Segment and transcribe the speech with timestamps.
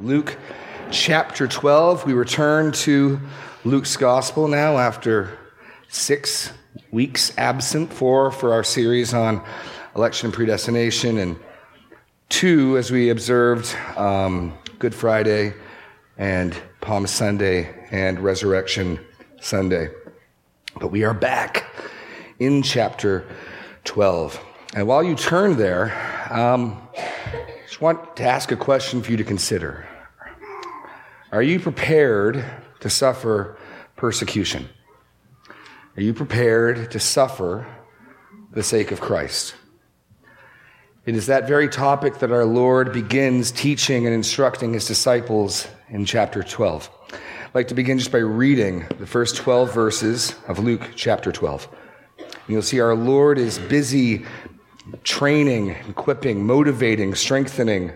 [0.00, 0.36] Luke
[0.90, 2.04] chapter 12.
[2.04, 3.20] We return to
[3.64, 5.38] Luke's gospel now after
[5.88, 6.52] six
[6.90, 9.40] weeks absent, four for our series on
[9.94, 11.38] election and predestination, and
[12.28, 15.54] two as we observed um, Good Friday
[16.18, 18.98] and Palm Sunday and Resurrection
[19.40, 19.90] Sunday.
[20.80, 21.72] But we are back
[22.40, 23.28] in chapter
[23.84, 24.40] 12.
[24.74, 25.92] And while you turn there,
[26.32, 26.80] um,
[27.74, 29.84] just want to ask a question for you to consider.
[31.32, 32.44] Are you prepared
[32.78, 33.58] to suffer
[33.96, 34.68] persecution?
[35.96, 37.66] Are you prepared to suffer
[38.52, 39.56] the sake of Christ?
[41.04, 46.04] It is that very topic that our Lord begins teaching and instructing his disciples in
[46.04, 46.88] chapter 12.
[47.10, 51.66] I'd like to begin just by reading the first 12 verses of Luke chapter 12.
[52.46, 54.26] You'll see our Lord is busy
[55.02, 57.92] training, equipping, motivating, strengthening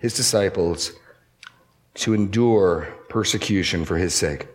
[0.00, 0.92] his disciples
[1.94, 4.46] to endure persecution for his sake.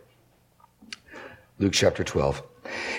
[1.59, 2.41] Luke chapter 12.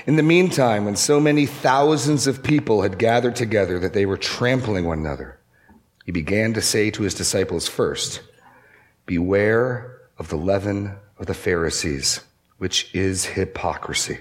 [0.07, 4.17] In the meantime, when so many thousands of people had gathered together that they were
[4.17, 5.39] trampling one another,
[6.05, 8.21] he began to say to his disciples first,
[9.07, 12.21] Beware of the leaven of the Pharisees,
[12.59, 14.21] which is hypocrisy.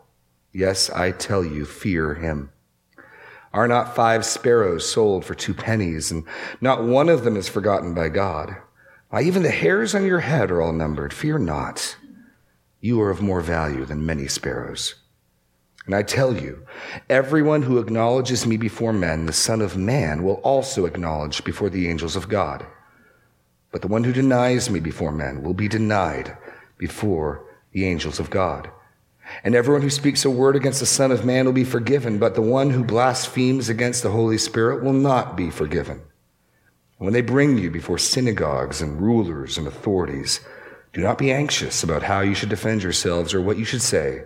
[0.53, 2.51] Yes, I tell you, fear him.
[3.53, 6.23] Are not five sparrows sold for two pennies, and
[6.61, 8.55] not one of them is forgotten by God?
[9.09, 11.13] Why, even the hairs on your head are all numbered.
[11.13, 11.97] Fear not.
[12.79, 14.95] You are of more value than many sparrows.
[15.85, 16.65] And I tell you,
[17.09, 21.89] everyone who acknowledges me before men, the Son of Man will also acknowledge before the
[21.89, 22.65] angels of God.
[23.71, 26.37] But the one who denies me before men will be denied
[26.77, 28.69] before the angels of God.
[29.43, 32.35] And everyone who speaks a word against the Son of Man will be forgiven, but
[32.35, 36.01] the one who blasphemes against the Holy Spirit will not be forgiven.
[36.97, 40.39] When they bring you before synagogues and rulers and authorities,
[40.93, 44.23] do not be anxious about how you should defend yourselves or what you should say,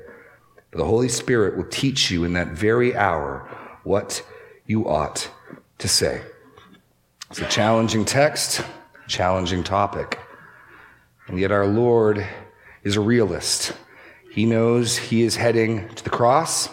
[0.72, 3.50] for the Holy Spirit will teach you in that very hour
[3.84, 4.26] what
[4.66, 5.30] you ought
[5.78, 6.22] to say.
[7.30, 8.62] It's a challenging text,
[9.08, 10.20] challenging topic.
[11.28, 12.26] And yet our Lord
[12.84, 13.74] is a realist.
[14.36, 16.68] He knows he is heading to the cross.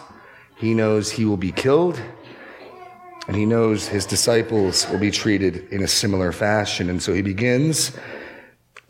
[0.57, 1.97] He knows he will be killed.
[3.25, 6.89] And he knows his disciples will be treated in a similar fashion.
[6.89, 7.97] And so he begins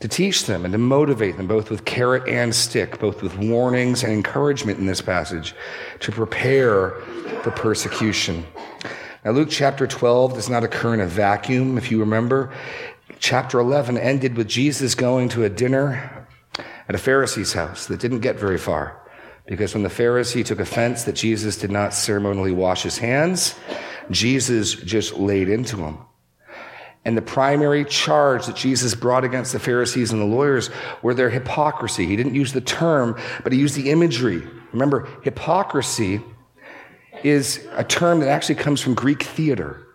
[0.00, 4.02] to teach them and to motivate them, both with carrot and stick, both with warnings
[4.02, 5.54] and encouragement in this passage,
[6.00, 7.00] to prepare
[7.44, 8.44] for persecution.
[9.24, 12.52] Now, Luke chapter 12 does not occur in a vacuum, if you remember.
[13.20, 16.23] Chapter 11 ended with Jesus going to a dinner
[16.88, 19.00] at a Pharisee's house that didn't get very far.
[19.46, 23.54] Because when the Pharisee took offense that Jesus did not ceremonially wash his hands,
[24.10, 25.98] Jesus just laid into him.
[27.04, 30.70] And the primary charge that Jesus brought against the Pharisees and the lawyers
[31.02, 32.06] were their hypocrisy.
[32.06, 34.42] He didn't use the term, but he used the imagery.
[34.72, 36.22] Remember, hypocrisy
[37.22, 39.86] is a term that actually comes from Greek theater.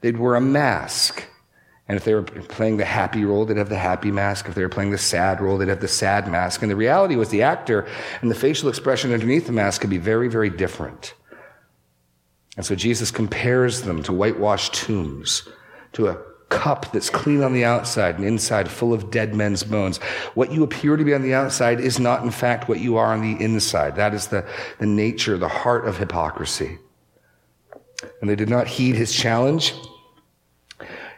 [0.00, 1.24] They'd wear a mask.
[1.88, 4.48] And if they were playing the happy role, they'd have the happy mask.
[4.48, 6.62] If they were playing the sad role, they'd have the sad mask.
[6.62, 7.86] And the reality was the actor
[8.20, 11.14] and the facial expression underneath the mask could be very, very different.
[12.56, 15.48] And so Jesus compares them to whitewashed tombs,
[15.92, 19.98] to a cup that's clean on the outside and inside full of dead men's bones.
[20.34, 23.12] What you appear to be on the outside is not, in fact, what you are
[23.12, 23.96] on the inside.
[23.96, 24.48] That is the,
[24.78, 26.78] the nature, the heart of hypocrisy.
[28.20, 29.74] And they did not heed his challenge.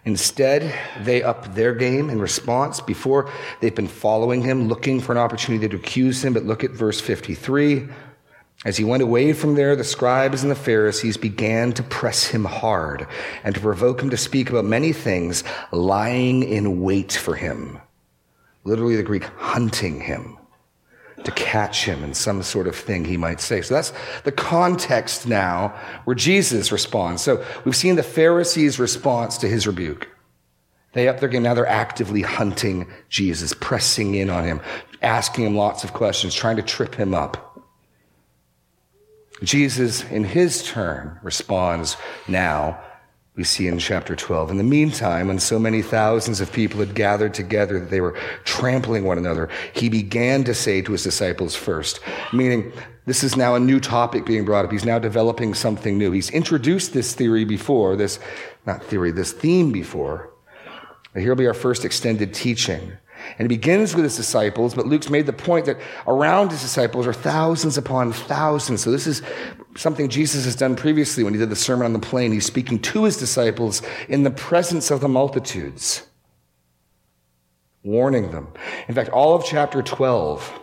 [0.08, 2.80] Instead, they upped their game in response.
[2.80, 3.30] Before,
[3.60, 6.32] they've been following him, looking for an opportunity to accuse him.
[6.32, 7.86] But look at verse 53.
[8.64, 12.46] As he went away from there, the scribes and the Pharisees began to press him
[12.46, 13.06] hard
[13.44, 17.78] and to provoke him to speak about many things, lying in wait for him.
[18.64, 20.37] Literally, the Greek, hunting him
[21.24, 23.62] to catch him in some sort of thing he might say.
[23.62, 23.92] So that's
[24.24, 25.74] the context now
[26.04, 27.22] where Jesus responds.
[27.22, 30.08] So we've seen the Pharisees' response to his rebuke.
[30.92, 31.42] They up their game.
[31.42, 34.60] Now they're actively hunting Jesus, pressing in on him,
[35.02, 37.44] asking him lots of questions, trying to trip him up.
[39.42, 42.80] Jesus, in his turn, responds now
[43.38, 44.50] we see in chapter 12.
[44.50, 48.18] In the meantime, when so many thousands of people had gathered together that they were
[48.42, 52.00] trampling one another, he began to say to his disciples first,
[52.32, 52.72] meaning
[53.06, 54.72] this is now a new topic being brought up.
[54.72, 56.10] He's now developing something new.
[56.10, 58.18] He's introduced this theory before, this,
[58.66, 60.30] not theory, this theme before.
[61.14, 62.90] here will be our first extended teaching.
[63.36, 67.06] And it begins with his disciples, but Luke's made the point that around his disciples
[67.06, 68.82] are thousands upon thousands.
[68.82, 69.22] So this is
[69.76, 72.32] something Jesus has done previously when he did the Sermon on the Plain.
[72.32, 76.06] He's speaking to his disciples in the presence of the multitudes,
[77.82, 78.48] warning them.
[78.88, 80.60] In fact, all of chapter 12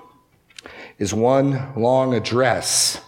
[0.97, 3.01] is one long address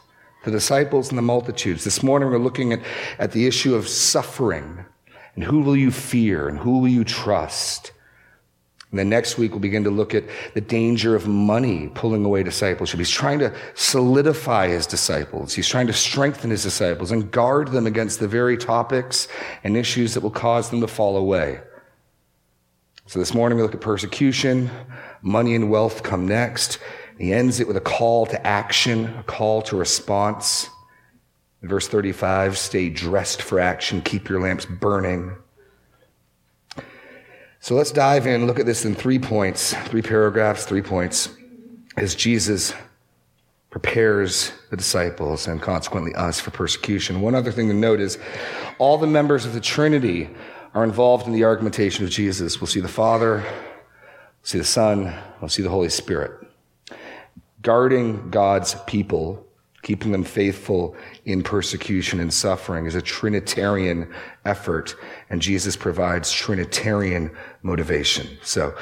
[0.43, 1.83] to the disciples and the multitudes.
[1.83, 2.81] This morning we're looking at,
[3.19, 4.85] at the issue of suffering
[5.37, 7.91] and who will you fear and who will you trust?
[8.91, 10.23] And then next week, we'll begin to look at
[10.53, 12.99] the danger of money pulling away discipleship.
[12.99, 15.53] He's trying to solidify his disciples.
[15.53, 19.27] He's trying to strengthen his disciples and guard them against the very topics
[19.65, 21.59] and issues that will cause them to fall away.
[23.07, 24.69] So this morning, we look at persecution.
[25.21, 26.79] Money and wealth come next.
[27.17, 30.69] He ends it with a call to action, a call to response.
[31.61, 35.35] In verse 35, stay dressed for action, keep your lamps burning.
[37.67, 41.27] So let's dive in, look at this in three points, three paragraphs, three points,
[41.97, 42.73] as Jesus
[43.71, 47.19] prepares the disciples and consequently us for persecution.
[47.19, 48.19] One other thing to note is
[48.79, 50.29] all the members of the Trinity
[50.73, 52.61] are involved in the argumentation of Jesus.
[52.61, 56.47] We'll see the Father, we'll see the Son, we'll see the Holy Spirit.
[57.63, 59.45] Guarding God's people
[59.87, 60.93] keeping them faithful
[61.23, 64.13] in persecution and suffering is a Trinitarian
[64.43, 64.93] effort,
[65.29, 67.31] and Jesus provides Trinitarian
[67.61, 68.27] motivation.
[68.41, 68.75] So,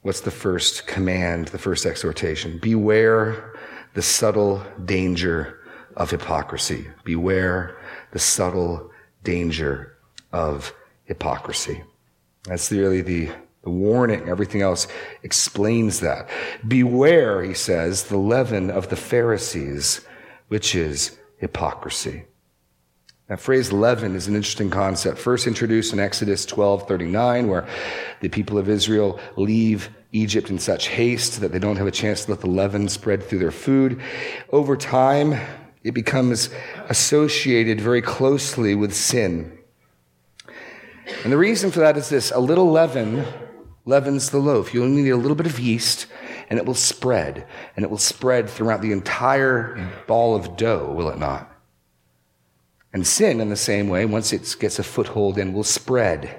[0.00, 2.58] what's the first command, the first exhortation?
[2.58, 3.52] Beware
[3.92, 5.58] the subtle danger
[5.94, 6.88] of hypocrisy.
[7.04, 7.76] Beware
[8.12, 8.90] the subtle
[9.24, 9.98] danger
[10.32, 10.72] of
[11.04, 11.82] hypocrisy.
[12.44, 13.30] That's really the
[13.68, 14.88] the warning, everything else
[15.22, 16.26] explains that.
[16.66, 20.00] Beware, he says, the leaven of the Pharisees,
[20.48, 22.24] which is hypocrisy.
[23.26, 25.18] That phrase leaven is an interesting concept.
[25.18, 27.66] First introduced in Exodus 12:39, where
[28.22, 32.24] the people of Israel leave Egypt in such haste that they don't have a chance
[32.24, 34.00] to let the leaven spread through their food.
[34.48, 35.38] Over time,
[35.84, 36.48] it becomes
[36.88, 39.58] associated very closely with sin.
[41.24, 43.24] And the reason for that is this a little leaven
[43.88, 44.74] leavens the loaf.
[44.74, 46.06] You only need a little bit of yeast,
[46.50, 51.08] and it will spread, and it will spread throughout the entire ball of dough, will
[51.08, 51.50] it not?
[52.92, 56.38] And sin, in the same way, once it gets a foothold in, will spread.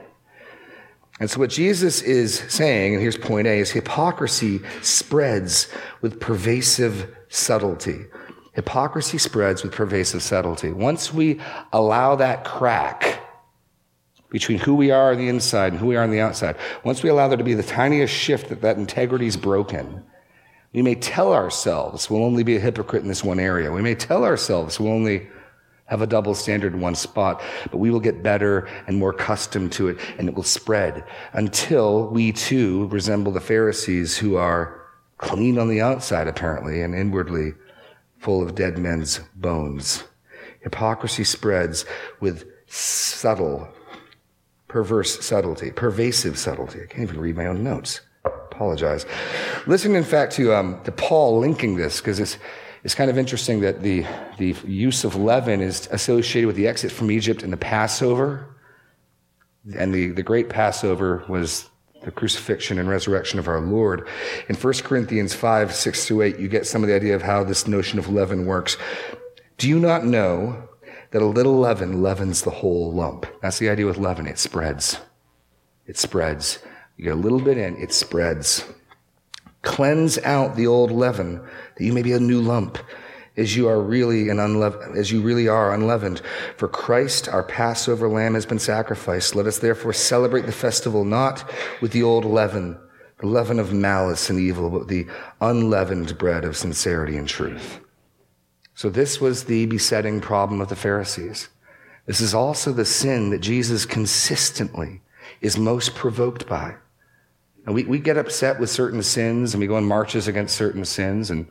[1.20, 5.68] And so, what Jesus is saying, and here's point A, is hypocrisy spreads
[6.02, 8.06] with pervasive subtlety.
[8.54, 10.72] Hypocrisy spreads with pervasive subtlety.
[10.72, 11.42] Once we
[11.74, 13.20] allow that crack,
[14.30, 17.04] between who we are on the inside and who we are on the outside, once
[17.04, 20.04] we allow there to be the tiniest shift that that integrity is broken,
[20.74, 23.72] we may tell ourselves we'll only be a hypocrite in this one area.
[23.72, 25.28] We may tell ourselves we'll only
[25.86, 27.42] have a double standard in one spot,
[27.72, 31.04] but we will get better and more accustomed to it and it will spread
[31.34, 34.80] until we too resemble the Pharisees who are
[35.18, 37.54] clean on the outside apparently and inwardly
[38.20, 40.04] full of dead men's bones.
[40.62, 41.86] Hypocrisy spreads
[42.20, 43.68] with subtle
[44.70, 46.82] perverse subtlety, pervasive subtlety.
[46.82, 48.02] I can't even read my own notes.
[48.24, 49.06] Apologize.
[49.68, 52.38] Listen, in fact, to, um, to Paul linking this because it's,
[52.84, 54.06] it's kind of interesting that the,
[54.38, 58.46] the use of leaven is associated with the exit from Egypt and the Passover.
[59.76, 61.70] And the, the great Passover was
[62.04, 64.08] the crucifixion and resurrection of our Lord.
[64.48, 67.44] In 1 Corinthians 5, 6 through 8, you get some of the idea of how
[67.44, 68.78] this notion of leaven works.
[69.58, 70.69] Do you not know
[71.12, 73.26] that a little leaven leavens the whole lump.
[73.42, 74.28] That's the idea with leaven.
[74.28, 75.00] It spreads.
[75.88, 76.60] It spreads.
[76.98, 78.64] You get a little bit in, it spreads.
[79.62, 81.42] Cleanse out the old leaven
[81.76, 82.78] that you may be a new lump
[83.38, 86.22] as you are really an unleavened, as you really are unleavened.
[86.58, 89.36] For Christ, our Passover lamb, has been sacrificed.
[89.36, 91.50] Let us therefore celebrate the festival not
[91.82, 92.78] with the old leaven,
[93.20, 95.08] the leaven of malice and evil, but the
[95.40, 97.80] unleavened bread of sincerity and truth.
[98.80, 101.50] So, this was the besetting problem of the Pharisees.
[102.06, 105.02] This is also the sin that Jesus consistently
[105.42, 106.76] is most provoked by.
[107.66, 110.86] And we, we get upset with certain sins and we go on marches against certain
[110.86, 111.30] sins.
[111.30, 111.46] And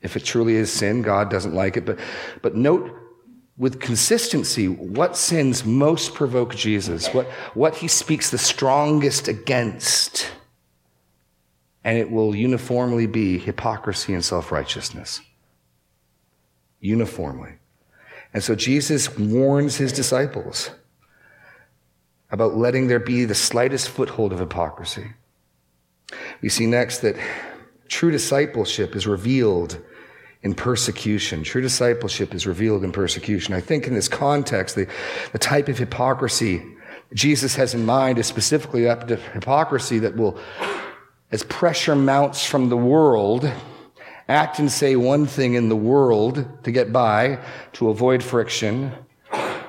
[0.00, 1.84] if it truly is sin, God doesn't like it.
[1.84, 1.98] But,
[2.40, 2.88] but note
[3.58, 10.30] with consistency what sins most provoke Jesus, what, what he speaks the strongest against.
[11.82, 15.20] And it will uniformly be hypocrisy and self righteousness
[16.80, 17.52] uniformly.
[18.32, 20.70] And so Jesus warns his disciples
[22.30, 25.12] about letting there be the slightest foothold of hypocrisy.
[26.40, 27.16] We see next that
[27.88, 29.80] true discipleship is revealed
[30.42, 31.42] in persecution.
[31.42, 33.52] True discipleship is revealed in persecution.
[33.52, 34.86] I think in this context, the,
[35.32, 36.62] the type of hypocrisy
[37.12, 40.38] Jesus has in mind is specifically that hypocrisy that will,
[41.32, 43.50] as pressure mounts from the world,
[44.30, 47.38] act and say one thing in the world to get by,
[47.74, 48.92] to avoid friction,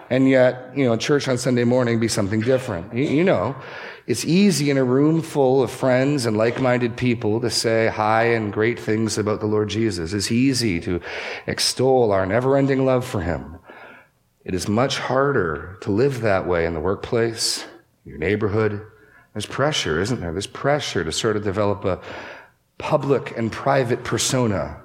[0.09, 2.93] and yet, you know, church on Sunday morning be something different.
[2.93, 3.55] You, you know,
[4.07, 8.51] it's easy in a room full of friends and like-minded people to say high and
[8.51, 10.11] great things about the Lord Jesus.
[10.11, 10.99] It's easy to
[11.47, 13.57] extol our never-ending love for him.
[14.43, 17.65] It is much harder to live that way in the workplace,
[18.03, 18.85] your neighborhood.
[19.33, 20.33] There's pressure, isn't there?
[20.33, 22.01] There's pressure to sort of develop a
[22.81, 24.81] public and private persona.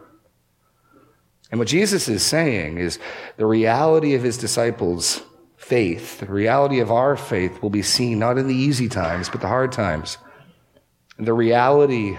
[1.50, 2.98] And what Jesus is saying is
[3.38, 5.22] the reality of his disciples'
[5.56, 9.40] faith, the reality of our faith will be seen not in the easy times, but
[9.40, 10.18] the hard times.
[11.18, 12.18] The reality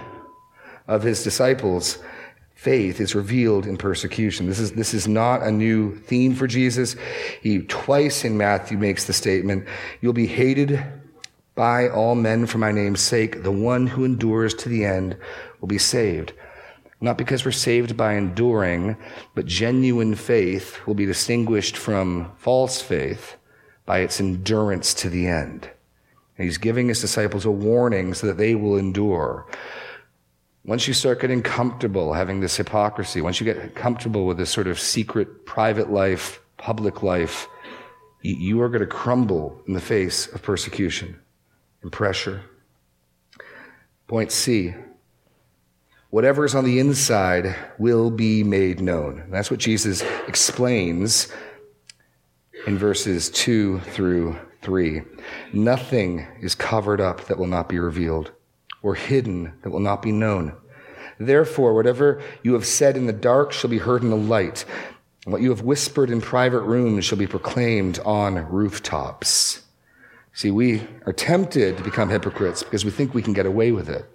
[0.88, 2.00] of his disciples'
[2.56, 4.48] faith is revealed in persecution.
[4.48, 6.96] This is, this is not a new theme for Jesus.
[7.44, 9.68] He twice in Matthew makes the statement,
[10.02, 10.84] you'll be hated
[11.54, 13.44] by all men for my name's sake.
[13.44, 15.18] The one who endures to the end
[15.60, 16.34] will be saved.
[17.00, 18.98] Not because we're saved by enduring,
[19.36, 23.36] but genuine faith will be distinguished from false faith
[23.86, 25.70] by its endurance to the end.
[26.38, 29.48] And he's giving his disciples a warning so that they will endure.
[30.66, 34.68] Once you start getting comfortable having this hypocrisy, once you get comfortable with this sort
[34.68, 37.48] of secret private life, public life,
[38.22, 41.20] you are going to crumble in the face of persecution
[41.82, 42.42] and pressure.
[44.08, 44.74] Point C
[46.10, 49.20] whatever is on the inside will be made known.
[49.22, 51.32] And that's what Jesus explains
[52.66, 55.02] in verses 2 through 3.
[55.54, 58.32] Nothing is covered up that will not be revealed,
[58.82, 60.54] or hidden that will not be known.
[61.20, 64.66] Therefore, whatever you have said in the dark shall be heard in the light,
[65.26, 69.64] and what you have whispered in private rooms shall be proclaimed on rooftops.
[70.34, 73.90] See, we are tempted to become hypocrites because we think we can get away with
[73.90, 74.06] it.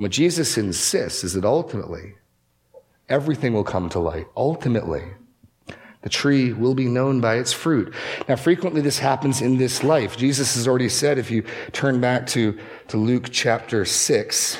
[0.00, 2.14] What Jesus insists is that ultimately,
[3.10, 4.28] everything will come to light.
[4.34, 5.04] Ultimately,
[6.00, 7.92] the tree will be known by its fruit.
[8.26, 10.16] Now, frequently this happens in this life.
[10.16, 14.58] Jesus has already said, if you turn back to, to Luke chapter 6,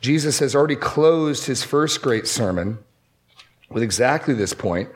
[0.00, 2.78] Jesus has already closed his first great sermon
[3.70, 4.90] with exactly this point.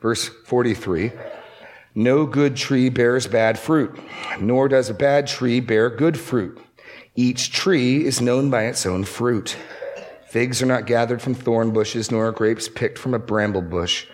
[0.00, 1.12] Verse 43
[1.94, 3.94] No good tree bears bad fruit,
[4.40, 6.58] nor does a bad tree bear good fruit.
[7.16, 9.56] Each tree is known by its own fruit.
[10.28, 14.06] Figs are not gathered from thorn bushes, nor are grapes picked from a bramble bush.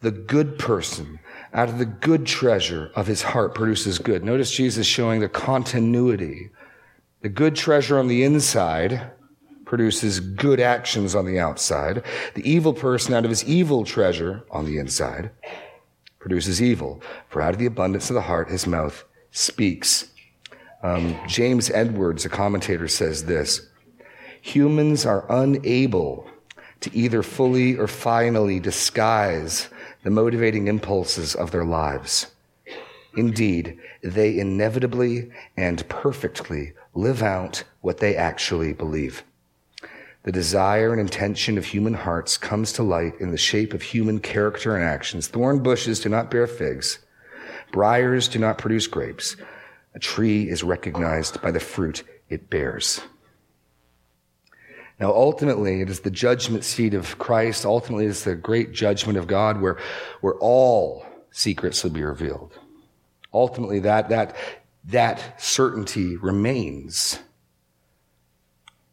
[0.00, 1.20] The good person
[1.54, 4.24] out of the good treasure of his heart produces good.
[4.24, 6.50] Notice Jesus showing the continuity.
[7.20, 9.12] The good treasure on the inside
[9.64, 12.02] produces good actions on the outside.
[12.34, 15.30] The evil person out of his evil treasure on the inside
[16.18, 17.02] produces evil.
[17.28, 20.10] For out of the abundance of the heart, his mouth speaks.
[20.82, 23.66] Um, James Edwards, a commentator, says this
[24.42, 26.28] Humans are unable
[26.80, 29.68] to either fully or finally disguise
[30.04, 32.28] the motivating impulses of their lives.
[33.16, 39.24] Indeed, they inevitably and perfectly live out what they actually believe.
[40.22, 44.20] The desire and intention of human hearts comes to light in the shape of human
[44.20, 45.26] character and actions.
[45.26, 46.98] Thorn bushes do not bear figs.
[47.72, 49.36] Briars do not produce grapes.
[49.98, 53.00] A tree is recognized by the fruit it bears.
[55.00, 57.66] Now, ultimately, it is the judgment seat of Christ.
[57.66, 59.76] Ultimately, it's the great judgment of God where,
[60.20, 62.56] where all secrets will be revealed.
[63.34, 64.36] Ultimately, that, that,
[64.84, 67.18] that certainty remains.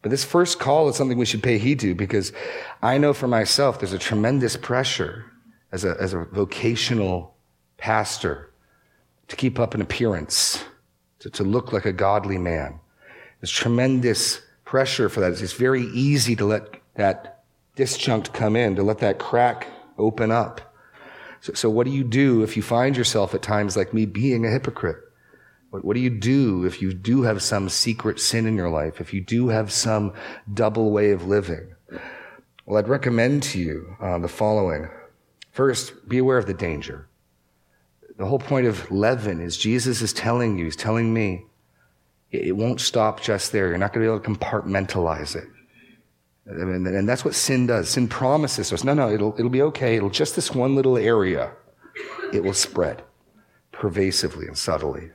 [0.02, 2.34] But this first call is something we should pay heed to because
[2.82, 5.26] I know for myself there's a tremendous pressure
[5.72, 7.36] as a, as a vocational
[7.78, 8.50] pastor
[9.28, 10.66] to keep up an appearance
[11.26, 12.80] to, to look like a godly man.
[13.42, 15.42] There's tremendous pressure for that.
[15.42, 17.44] It's very easy to let that
[17.76, 19.68] disjunct come in, to let that crack
[19.98, 20.76] open up.
[21.42, 24.46] So, so what do you do if you find yourself at times like me being
[24.46, 24.98] a hypocrite?
[25.72, 29.02] What, do you do if you do have some secret sin in your life?
[29.02, 30.14] If you do have some
[30.54, 31.74] double way of living?
[32.68, 34.90] Well, I'd recommend to you uh, the following.
[35.52, 37.08] First, be aware of the danger.
[38.18, 41.46] The whole point of leaven is Jesus is telling you, he's telling me,
[42.32, 43.68] it won't stop just there.
[43.70, 45.48] You're not going to be able to compartmentalize it.
[46.46, 47.90] And that's what sin does.
[47.90, 49.96] Sin promises us, no, no, it'll, it'll be okay.
[49.96, 51.52] It'll just this one little area.
[52.32, 53.04] It will spread.
[53.76, 55.12] pervasively and subtly.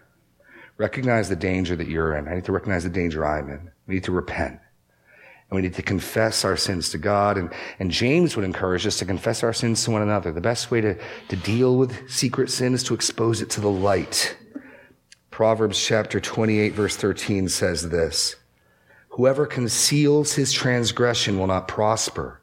[0.76, 2.28] Recognize the danger that you're in.
[2.28, 3.70] I need to recognize the danger I'm in.
[3.86, 4.60] We need to repent.
[5.50, 7.36] And we need to confess our sins to God.
[7.36, 10.30] And, and James would encourage us to confess our sins to one another.
[10.32, 10.96] The best way to,
[11.28, 14.36] to deal with secret sin is to expose it to the light.
[15.30, 18.36] Proverbs chapter 28 verse 13 says this,
[19.10, 22.40] Whoever conceals his transgression will not prosper.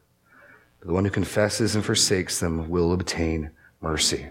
[0.79, 4.27] But the one who confesses and forsakes them will obtain mercy.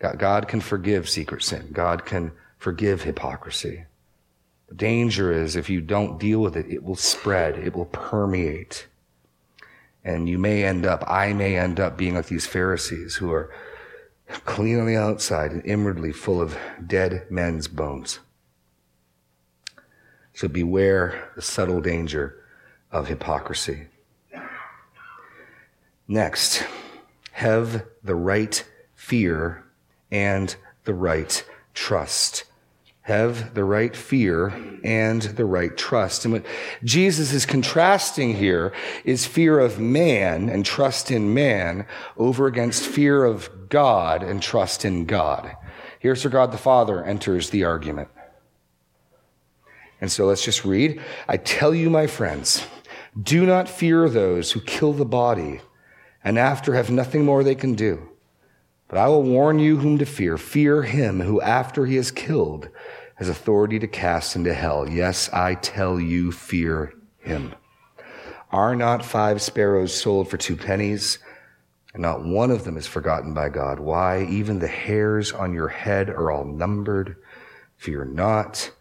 [0.00, 1.68] God can forgive secret sin.
[1.72, 3.84] God can forgive hypocrisy.
[4.70, 8.86] The danger is if you don't deal with it, it will spread, it will permeate.
[10.04, 13.52] And you may end up, I may end up being like these Pharisees who are
[14.44, 18.20] clean on the outside and inwardly full of dead men's bones.
[20.34, 22.36] So beware the subtle danger
[22.92, 23.88] of hypocrisy.
[26.06, 26.64] Next,
[27.32, 29.64] have the right fear
[30.12, 32.44] and the right trust
[33.02, 34.48] have the right fear
[34.84, 36.24] and the right trust.
[36.24, 36.46] And what
[36.84, 38.72] Jesus is contrasting here
[39.04, 44.84] is fear of man and trust in man over against fear of God and trust
[44.84, 45.56] in God.
[45.98, 48.08] Here's where God the Father enters the argument.
[50.00, 51.00] And so let's just read.
[51.28, 52.66] I tell you, my friends,
[53.20, 55.60] do not fear those who kill the body
[56.22, 58.08] and after have nothing more they can do.
[58.90, 60.36] But I will warn you whom to fear.
[60.36, 62.68] Fear him who after he is killed
[63.14, 64.88] has authority to cast into hell.
[64.88, 67.54] Yes, I tell you, fear him.
[68.50, 71.20] Are not five sparrows sold for two pennies?
[71.92, 73.78] And not one of them is forgotten by God.
[73.78, 74.24] Why?
[74.24, 77.16] Even the hairs on your head are all numbered.
[77.76, 78.72] Fear not.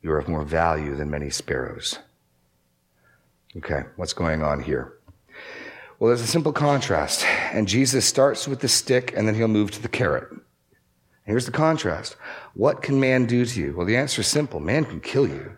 [0.00, 1.98] You are of more value than many sparrows.
[3.56, 4.94] Okay, what's going on here?
[5.98, 7.26] Well, there's a simple contrast.
[7.54, 10.26] And Jesus starts with the stick and then he'll move to the carrot.
[11.24, 12.16] Here's the contrast.
[12.54, 13.76] What can man do to you?
[13.76, 14.58] Well, the answer is simple.
[14.58, 15.56] Man can kill you.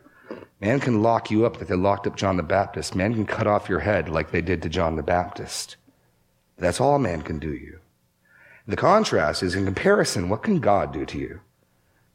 [0.60, 2.94] Man can lock you up like they locked up John the Baptist.
[2.94, 5.76] Man can cut off your head like they did to John the Baptist.
[6.58, 7.78] That's all man can do to you.
[8.68, 11.40] The contrast is in comparison, what can God do to you?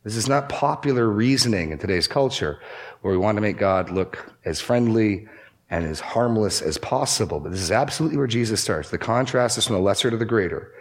[0.04, 2.60] This is not popular reasoning in today's culture
[3.02, 5.28] where we want to make God look as friendly
[5.72, 7.40] and as harmless as possible.
[7.40, 8.92] But this is absolutely where Jesus starts.
[8.92, 10.72] The contrast is from the lesser to the greater.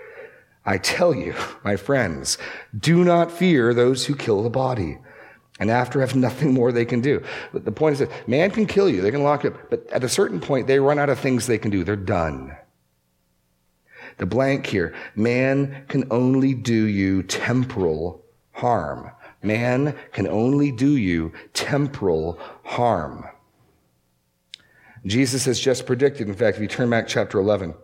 [0.67, 2.37] I tell you, my friends,
[2.79, 4.99] do not fear those who kill the body
[5.61, 7.23] and after have nothing more they can do.
[7.53, 9.87] But the point is that man can kill you, they can lock you up, but
[9.93, 11.85] at a certain point they run out of things they can do.
[11.85, 12.57] They're done.
[14.17, 19.11] The blank here, man can only do you temporal harm.
[19.43, 23.25] Man can only do you temporal harm.
[25.05, 27.75] Jesus has just predicted, in fact, if you turn back chapter 11,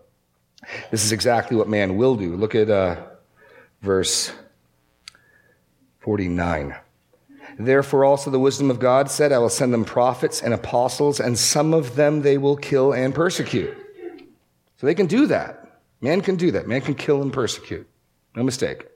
[0.90, 2.36] this is exactly what man will do.
[2.36, 2.96] Look at uh,
[3.80, 4.32] verse
[6.00, 6.76] 49.
[7.58, 11.38] Therefore, also the wisdom of God said, I will send them prophets and apostles, and
[11.38, 13.74] some of them they will kill and persecute.
[14.76, 15.80] So they can do that.
[16.02, 16.68] Man can do that.
[16.68, 17.88] Man can kill and persecute.
[18.34, 18.86] No mistake.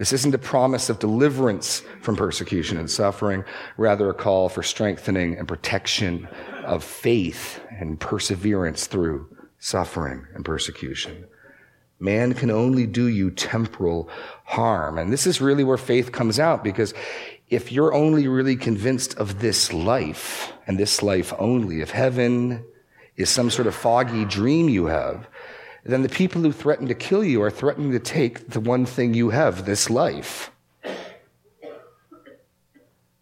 [0.00, 3.44] This isn't a promise of deliverance from persecution and suffering,
[3.76, 6.26] rather, a call for strengthening and protection
[6.64, 11.26] of faith and perseverance through suffering and persecution.
[11.98, 14.08] Man can only do you temporal
[14.46, 14.96] harm.
[14.96, 16.94] And this is really where faith comes out because
[17.50, 22.64] if you're only really convinced of this life and this life only, if heaven
[23.16, 25.28] is some sort of foggy dream you have,
[25.84, 29.14] then the people who threaten to kill you are threatening to take the one thing
[29.14, 30.50] you have, this life.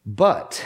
[0.05, 0.65] But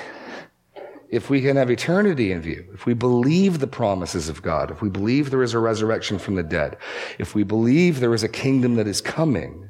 [1.11, 4.81] if we can have eternity in view, if we believe the promises of God, if
[4.81, 6.79] we believe there is a resurrection from the dead,
[7.19, 9.69] if we believe there is a kingdom that is coming,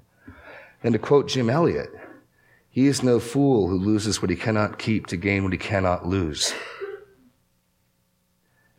[0.82, 1.90] then to quote Jim Elliot,
[2.68, 6.06] he is no fool who loses what he cannot keep to gain what he cannot
[6.06, 6.54] lose.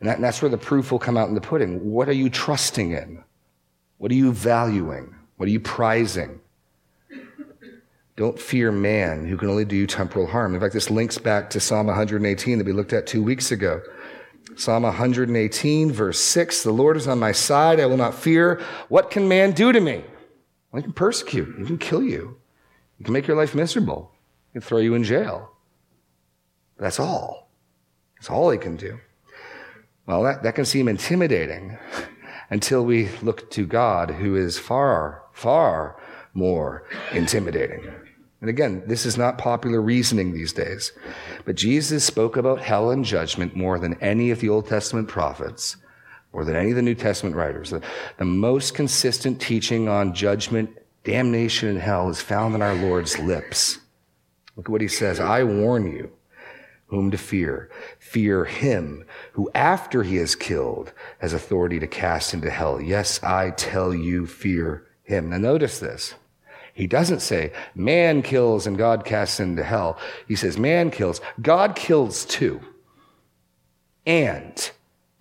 [0.00, 1.90] And, that, and that's where the proof will come out in the pudding.
[1.90, 3.23] What are you trusting in?
[4.04, 5.14] What are you valuing?
[5.38, 6.38] What are you prizing?
[8.16, 10.54] Don't fear man who can only do you temporal harm.
[10.54, 13.80] In fact, this links back to Psalm 118 that we looked at two weeks ago.
[14.56, 17.80] Psalm 118, verse 6 The Lord is on my side.
[17.80, 18.60] I will not fear.
[18.90, 20.04] What can man do to me?
[20.70, 22.36] Well, he can persecute, he can kill you,
[22.98, 24.12] he can make your life miserable,
[24.48, 25.50] he can throw you in jail.
[26.76, 27.48] That's all.
[28.16, 29.00] That's all he can do.
[30.04, 31.78] Well, that, that can seem intimidating
[32.50, 35.96] until we look to God, who is far, far
[36.34, 37.84] more intimidating.
[38.40, 40.92] And again, this is not popular reasoning these days.
[41.46, 45.78] But Jesus spoke about hell and judgment more than any of the Old Testament prophets,
[46.32, 47.70] more than any of the New Testament writers.
[47.70, 47.80] The,
[48.18, 53.78] the most consistent teaching on judgment damnation and hell is found in our Lord's lips.
[54.56, 55.20] Look at what he says.
[55.20, 56.10] I warn you
[56.94, 57.70] whom to fear.
[57.98, 62.80] Fear him who, after he is killed, has authority to cast into hell.
[62.80, 65.30] Yes, I tell you, fear him.
[65.30, 66.14] Now notice this.
[66.72, 69.98] He doesn't say man kills and God casts into hell.
[70.26, 71.20] He says man kills.
[71.40, 72.60] God kills too.
[74.06, 74.70] And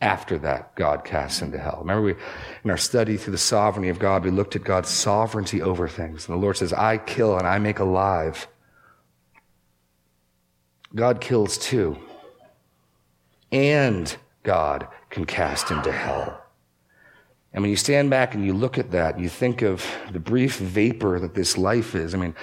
[0.01, 1.77] after that, God casts into hell.
[1.79, 2.15] Remember, we,
[2.63, 6.27] in our study through the sovereignty of God, we looked at God's sovereignty over things.
[6.27, 8.47] And the Lord says, I kill and I make alive.
[10.95, 11.97] God kills too.
[13.51, 16.39] And God can cast into hell.
[17.53, 20.58] And when you stand back and you look at that, you think of the brief
[20.58, 22.15] vapor that this life is.
[22.15, 22.36] I mean,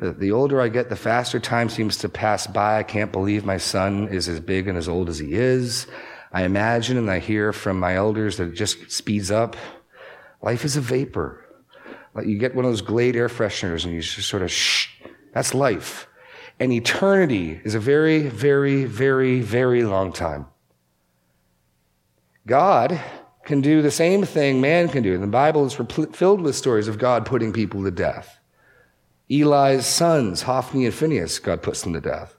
[0.00, 2.78] the, the, older I get, the faster time seems to pass by.
[2.78, 5.86] I can't believe my son is as big and as old as he is.
[6.32, 9.56] I imagine and I hear from my elders that it just speeds up.
[10.42, 11.44] Life is a vapor.
[12.14, 14.88] Like you get one of those Glade air fresheners and you just sort of shh.
[15.32, 16.08] That's life.
[16.58, 20.46] And eternity is a very, very, very, very long time.
[22.46, 23.00] God
[23.44, 25.18] can do the same thing man can do.
[25.18, 25.74] The Bible is
[26.14, 28.38] filled with stories of God putting people to death.
[29.28, 32.36] Eli's sons, Hophni and Phinehas, God puts them to death.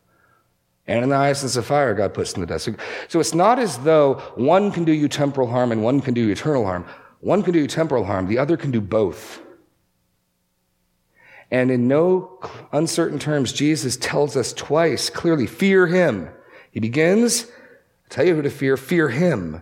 [0.89, 2.61] Ananias and Sapphira, God puts them to death.
[2.61, 2.73] So,
[3.09, 6.21] so it's not as though one can do you temporal harm and one can do
[6.21, 6.85] you eternal harm.
[7.19, 9.41] One can do you temporal harm, the other can do both.
[11.49, 12.39] And in no
[12.71, 16.29] uncertain terms, Jesus tells us twice clearly, fear him.
[16.71, 19.61] He begins, I tell you who to fear, fear him,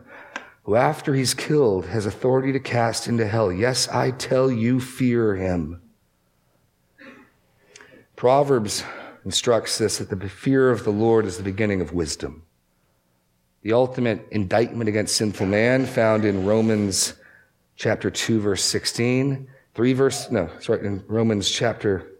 [0.63, 3.51] who after he's killed has authority to cast into hell.
[3.51, 5.81] Yes, I tell you, fear him.
[8.15, 8.83] Proverbs
[9.23, 12.43] instructs us that the fear of the Lord is the beginning of wisdom.
[13.61, 17.13] The ultimate indictment against sinful man found in Romans
[17.75, 22.19] chapter 2 verse 16 3 verse, no, sorry, in Romans chapter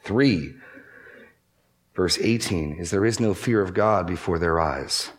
[0.00, 0.54] 3,
[1.94, 5.10] verse 18, is there is no fear of God before their eyes.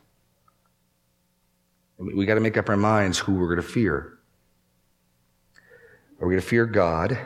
[1.97, 4.19] We got to make up our minds who we're going to fear.
[6.21, 7.17] Are we going to fear God?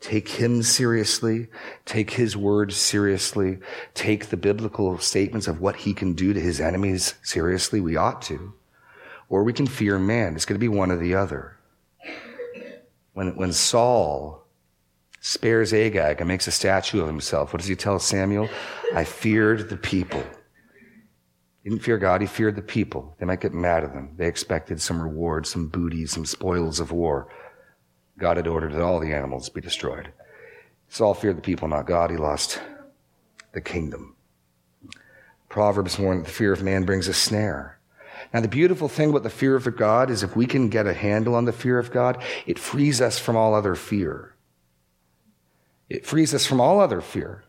[0.00, 1.46] Take Him seriously.
[1.84, 3.58] Take His word seriously.
[3.94, 7.80] Take the biblical statements of what He can do to His enemies seriously.
[7.80, 8.54] We ought to.
[9.28, 10.34] Or we can fear man.
[10.34, 11.57] It's going to be one or the other
[13.18, 14.46] when, when Saul
[15.18, 18.48] spares Agag and makes a statue of himself, what does he tell Samuel?
[18.94, 20.22] I feared the people.
[21.64, 23.16] He didn't fear God, he feared the people.
[23.18, 24.10] They might get mad at him.
[24.16, 27.26] They expected some reward, some booty, some spoils of war.
[28.18, 30.12] God had ordered that all the animals be destroyed.
[30.88, 32.12] Saul feared the people, not God.
[32.12, 32.60] He lost
[33.50, 34.14] the kingdom.
[35.48, 37.77] Proverbs warn that the fear of man brings a snare.
[38.32, 40.92] Now, the beautiful thing about the fear of God is if we can get a
[40.92, 44.34] handle on the fear of God, it frees us from all other fear.
[45.88, 47.44] It frees us from all other fear.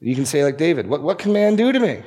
[0.00, 2.02] You can say, like David, what, what can man do to me?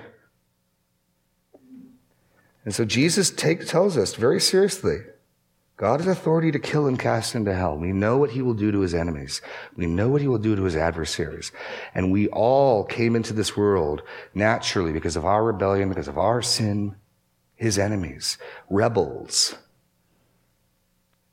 [2.65, 4.97] And so Jesus take, tells us very seriously
[5.75, 7.77] God has authority to kill and cast into hell.
[7.77, 9.41] We know what he will do to his enemies.
[9.75, 11.51] We know what he will do to his adversaries.
[11.95, 14.03] And we all came into this world
[14.35, 16.95] naturally because of our rebellion, because of our sin,
[17.55, 18.37] his enemies,
[18.69, 19.55] rebels.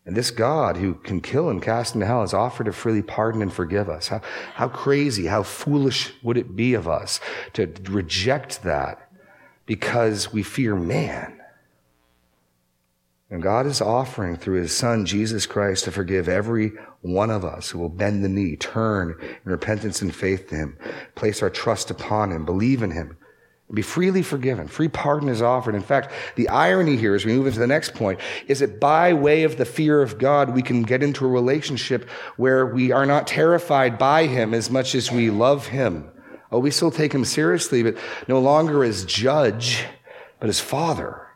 [0.06, 3.42] And this God who can kill and cast into hell has offered to freely pardon
[3.42, 4.08] and forgive us.
[4.08, 4.20] How,
[4.54, 7.20] how crazy, how foolish would it be of us
[7.52, 9.10] to reject that
[9.66, 11.40] because we fear man?
[13.30, 17.70] And God is offering through his son, Jesus Christ, to forgive every one of us
[17.70, 20.76] who will bend the knee, turn in repentance and faith to him,
[21.14, 23.16] place our trust upon him, believe in him,
[23.74, 24.66] be freely forgiven.
[24.66, 25.76] Free pardon is offered.
[25.76, 29.12] In fact, the irony here as we move into the next point is that by
[29.12, 33.06] way of the fear of God, we can get into a relationship where we are
[33.06, 36.10] not terrified by Him as much as we love Him.
[36.50, 39.84] Oh, we still take Him seriously, but no longer as judge,
[40.40, 41.28] but as Father.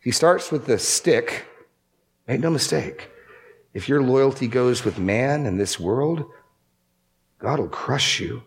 [0.00, 1.44] He starts with the stick.
[2.26, 3.10] Make no mistake.
[3.74, 6.24] If your loyalty goes with man in this world,
[7.38, 8.42] God will crush you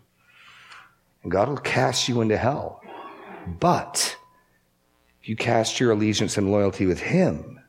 [1.23, 2.80] and God will cast you into hell.
[3.47, 4.17] But
[5.21, 7.59] if you cast your allegiance and loyalty with Him,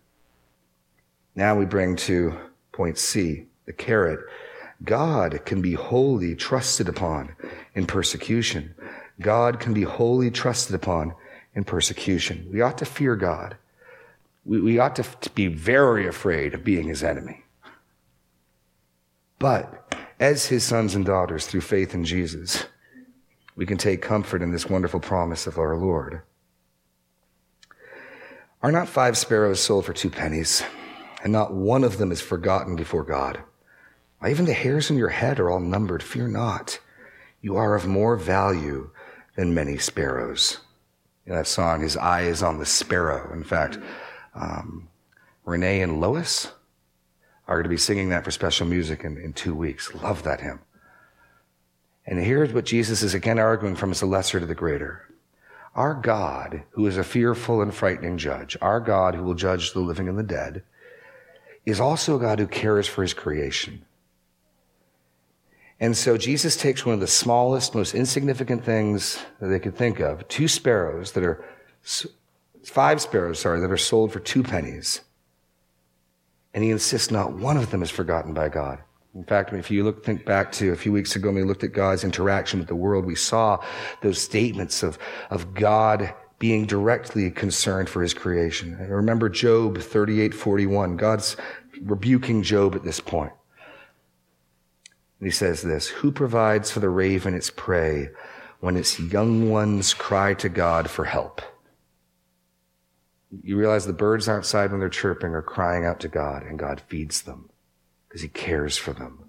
[1.34, 2.38] now we bring to
[2.72, 4.20] point C, the carrot.
[4.84, 7.34] God can be wholly trusted upon
[7.74, 8.74] in persecution.
[9.20, 11.14] God can be wholly trusted upon
[11.54, 12.48] in persecution.
[12.50, 13.56] We ought to fear God.
[14.44, 17.44] We, we ought to, to be very afraid of being his enemy.
[19.38, 22.64] But as his sons and daughters through faith in Jesus,
[23.54, 26.22] we can take comfort in this wonderful promise of our Lord.
[28.62, 30.62] Are not five sparrows sold for two pennies,
[31.22, 33.42] and not one of them is forgotten before God?
[34.26, 36.02] Even the hairs on your head are all numbered.
[36.02, 36.78] Fear not.
[37.40, 38.90] You are of more value
[39.36, 40.58] than many sparrows.
[41.26, 43.32] In that song, his eye is on the sparrow.
[43.32, 43.78] In fact,
[44.34, 44.88] um,
[45.44, 46.52] Renee and Lois
[47.48, 49.92] are going to be singing that for special music in, in two weeks.
[49.94, 50.60] Love that hymn.
[52.06, 55.08] And here's what Jesus is again arguing from as the lesser to the greater.
[55.74, 59.80] Our God, who is a fearful and frightening judge, our God who will judge the
[59.80, 60.64] living and the dead,
[61.64, 63.84] is also a God who cares for his creation.
[65.80, 69.98] And so Jesus takes one of the smallest, most insignificant things that they could think
[69.98, 71.44] of, two sparrows that are,
[72.62, 75.00] five sparrows, sorry, that are sold for two pennies.
[76.54, 78.80] And he insists not one of them is forgotten by God.
[79.14, 81.64] In fact, if you look, think back to a few weeks ago when we looked
[81.64, 83.62] at God's interaction with the world, we saw
[84.00, 84.98] those statements of,
[85.28, 88.76] of God being directly concerned for his creation.
[88.80, 90.96] I remember Job 38, 41.
[90.96, 91.36] God's
[91.82, 93.32] rebuking Job at this point.
[95.20, 98.08] And he says this, who provides for the raven its prey
[98.60, 101.42] when its young ones cry to God for help?
[103.42, 106.82] You realize the birds outside when they're chirping are crying out to God and God
[106.88, 107.50] feeds them
[108.12, 109.24] because he cares for them.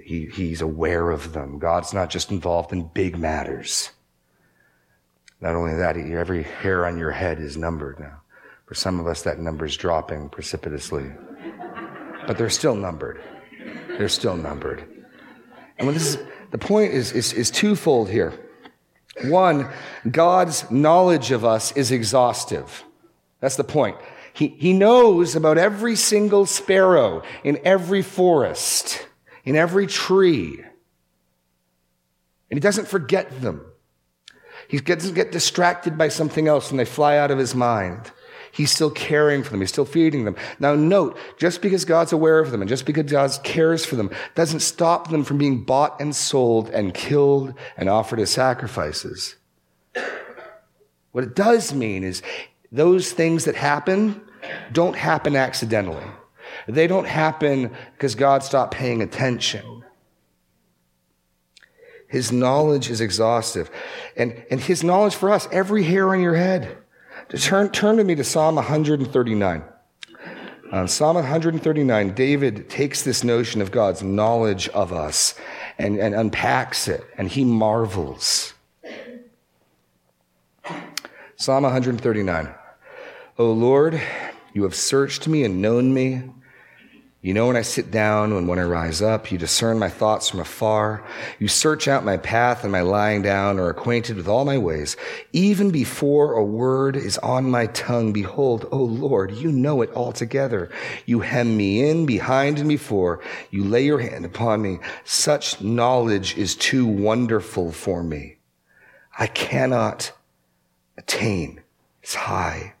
[0.00, 1.58] He, he's aware of them.
[1.58, 3.90] God's not just involved in big matters.
[5.40, 8.20] Not only that, every hair on your head is numbered now.
[8.66, 11.10] For some of us, that number is dropping precipitously.
[12.28, 13.20] But they're still numbered.
[13.98, 14.84] They're still numbered.
[15.78, 16.18] And when this is,
[16.52, 18.32] the point is, is, is twofold here.
[19.24, 19.68] One,
[20.08, 22.84] God's knowledge of us is exhaustive.
[23.40, 23.96] That's the point.
[24.34, 29.06] He, he knows about every single sparrow in every forest,
[29.44, 30.58] in every tree.
[32.50, 33.64] And he doesn't forget them.
[34.68, 38.10] He doesn't get distracted by something else and they fly out of his mind.
[38.52, 39.60] He's still caring for them.
[39.60, 40.36] He's still feeding them.
[40.60, 44.10] Now note, just because God's aware of them and just because God cares for them
[44.34, 49.36] doesn't stop them from being bought and sold and killed and offered as sacrifices.
[51.12, 52.22] What it does mean is
[52.72, 54.20] those things that happen
[54.72, 56.04] don't happen accidentally.
[56.66, 59.84] They don't happen because God stopped paying attention.
[62.08, 63.70] His knowledge is exhaustive.
[64.16, 66.76] And, and his knowledge for us, every hair on your head.
[67.38, 69.64] Turn, turn to me to Psalm 139.
[70.72, 75.34] On Psalm 139, David takes this notion of God's knowledge of us
[75.78, 78.54] and, and unpacks it, and he marvels.
[81.36, 82.54] Psalm 139.
[83.42, 84.00] O Lord,
[84.54, 86.22] you have searched me and known me.
[87.22, 89.32] You know when I sit down and when I rise up.
[89.32, 91.04] You discern my thoughts from afar.
[91.40, 94.96] You search out my path and my lying down are acquainted with all my ways.
[95.32, 100.70] Even before a word is on my tongue, behold, O Lord, you know it altogether.
[101.04, 103.18] You hem me in behind and before.
[103.50, 104.78] You lay your hand upon me.
[105.02, 108.36] Such knowledge is too wonderful for me.
[109.18, 110.12] I cannot
[110.96, 111.60] attain.
[112.04, 112.74] It's high.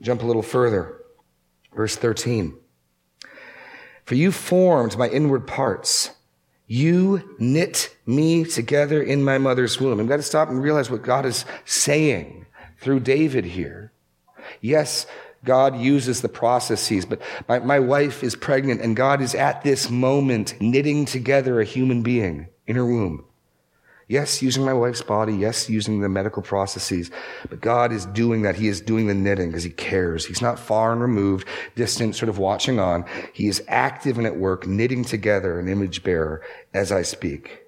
[0.00, 1.02] Jump a little further.
[1.74, 2.56] Verse 13.
[4.04, 6.10] For you formed my inward parts.
[6.66, 10.00] You knit me together in my mother's womb.
[10.00, 12.46] I've got to stop and realize what God is saying
[12.78, 13.92] through David here.
[14.60, 15.06] Yes,
[15.44, 19.88] God uses the processes, but my, my wife is pregnant and God is at this
[19.88, 23.24] moment knitting together a human being in her womb.
[24.08, 25.34] Yes, using my wife's body.
[25.34, 27.10] Yes, using the medical processes.
[27.50, 28.56] But God is doing that.
[28.56, 30.24] He is doing the knitting because he cares.
[30.24, 33.04] He's not far and removed, distant, sort of watching on.
[33.34, 36.42] He is active and at work, knitting together an image bearer
[36.72, 37.67] as I speak.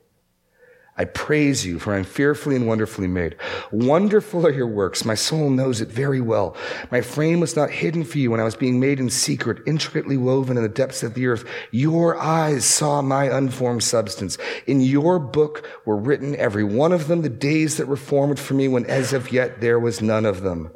[1.00, 3.34] I praise you, for I'm fearfully and wonderfully made.
[3.72, 5.02] Wonderful are your works.
[5.02, 6.54] My soul knows it very well.
[6.90, 10.18] My frame was not hidden for you when I was being made in secret, intricately
[10.18, 11.46] woven in the depths of the earth.
[11.70, 14.36] Your eyes saw my unformed substance.
[14.66, 18.52] In your book were written, every one of them, the days that were formed for
[18.52, 20.70] me when as of yet there was none of them.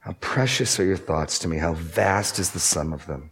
[0.00, 1.56] How precious are your thoughts to me.
[1.56, 3.30] How vast is the sum of them.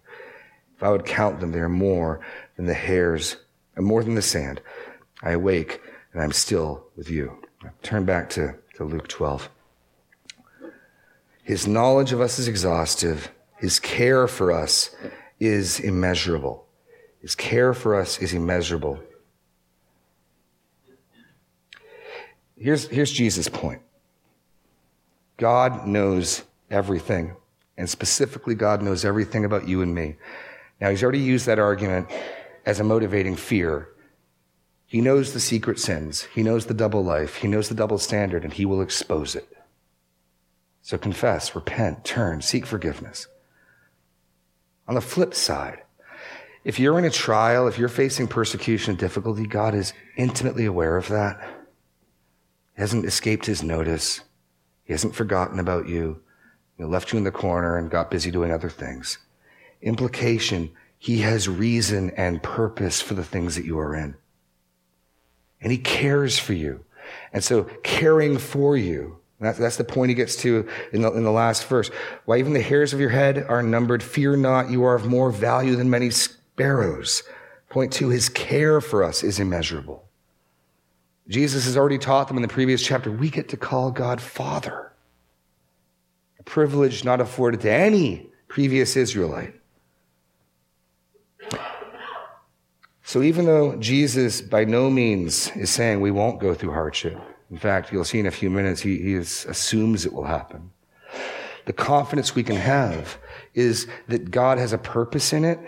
[0.78, 2.20] If I would count them, they are more
[2.56, 3.36] than the hairs,
[3.76, 4.62] and more than the sand.
[5.22, 7.38] I awake and I'm still with you.
[7.82, 9.48] Turn back to, to Luke 12.
[11.42, 13.30] His knowledge of us is exhaustive.
[13.56, 14.94] His care for us
[15.38, 16.66] is immeasurable.
[17.20, 18.98] His care for us is immeasurable.
[22.56, 23.80] Here's, here's Jesus' point
[25.36, 27.34] God knows everything,
[27.76, 30.16] and specifically, God knows everything about you and me.
[30.80, 32.08] Now, he's already used that argument
[32.64, 33.88] as a motivating fear
[34.90, 36.22] he knows the secret sins.
[36.34, 37.36] He knows the double life.
[37.36, 39.48] He knows the double standard, and he will expose it.
[40.82, 43.28] So confess, repent, turn, seek forgiveness.
[44.88, 45.82] On the flip side,
[46.64, 50.96] if you're in a trial, if you're facing persecution and difficulty, God is intimately aware
[50.96, 51.40] of that.
[52.74, 54.22] He hasn't escaped his notice.
[54.82, 56.20] He hasn't forgotten about you.
[56.76, 59.18] He left you in the corner and got busy doing other things.
[59.82, 64.16] Implication, he has reason and purpose for the things that you are in.
[65.60, 66.84] And he cares for you.
[67.32, 71.24] And so caring for you, that's, that's the point he gets to in the, in
[71.24, 71.90] the last verse.
[72.24, 74.02] Why even the hairs of your head are numbered.
[74.02, 77.22] Fear not, you are of more value than many sparrows.
[77.68, 80.04] Point two, his care for us is immeasurable.
[81.28, 84.92] Jesus has already taught them in the previous chapter, we get to call God Father.
[86.38, 89.54] A privilege not afforded to any previous Israelite.
[93.10, 97.18] So even though Jesus by no means is saying we won't go through hardship,
[97.50, 100.70] in fact, you'll see in a few minutes, he, he is, assumes it will happen.
[101.66, 103.18] The confidence we can have
[103.52, 105.58] is that God has a purpose in it.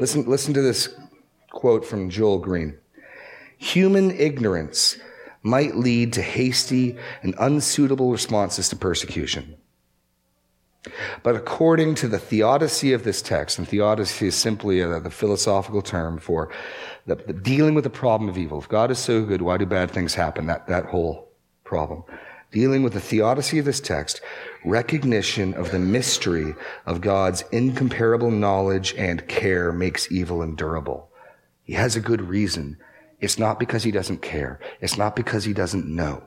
[0.00, 0.88] Listen, listen to this
[1.50, 2.78] quote from Joel Green.
[3.58, 4.96] Human ignorance
[5.42, 9.58] might lead to hasty and unsuitable responses to persecution.
[11.22, 15.82] But according to the theodicy of this text, and theodicy is simply a, the philosophical
[15.82, 16.50] term for
[17.06, 18.58] the, the dealing with the problem of evil.
[18.58, 20.46] If God is so good, why do bad things happen?
[20.46, 21.32] That, that whole
[21.64, 22.04] problem.
[22.52, 24.20] Dealing with the theodicy of this text,
[24.64, 26.54] recognition of the mystery
[26.86, 31.10] of God's incomparable knowledge and care makes evil endurable.
[31.62, 32.76] He has a good reason
[33.24, 34.60] it's not because he doesn't care.
[34.82, 36.24] It's not because he doesn't know.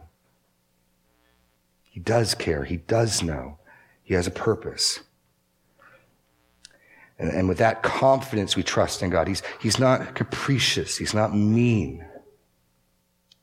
[1.83, 2.63] He does care.
[2.63, 3.59] He does know.
[4.07, 5.01] He has a purpose.
[7.19, 9.27] And, and with that confidence, we trust in God.
[9.27, 10.95] He's, he's not capricious.
[10.95, 12.05] He's not mean.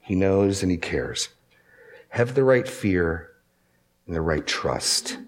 [0.00, 1.28] He knows and he cares.
[2.08, 3.28] Have the right fear
[4.06, 5.18] and the right trust.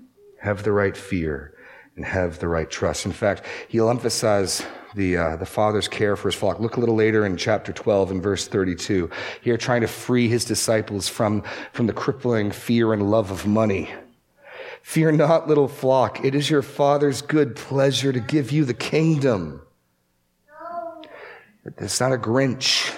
[0.40, 1.53] Have the right fear
[1.96, 3.05] and have the right trust.
[3.05, 6.61] In fact, he'll emphasize the, uh, the father's care for his flock.
[6.61, 9.11] Look a little later in chapter 12 and verse 32.
[9.42, 11.42] Here, trying to free his disciples from,
[11.75, 13.90] from the crippling fear and love of money.
[14.87, 16.25] Fear not, little flock.
[16.25, 19.61] It is your father's good pleasure to give you the kingdom.
[21.64, 22.96] It's not a Grinch.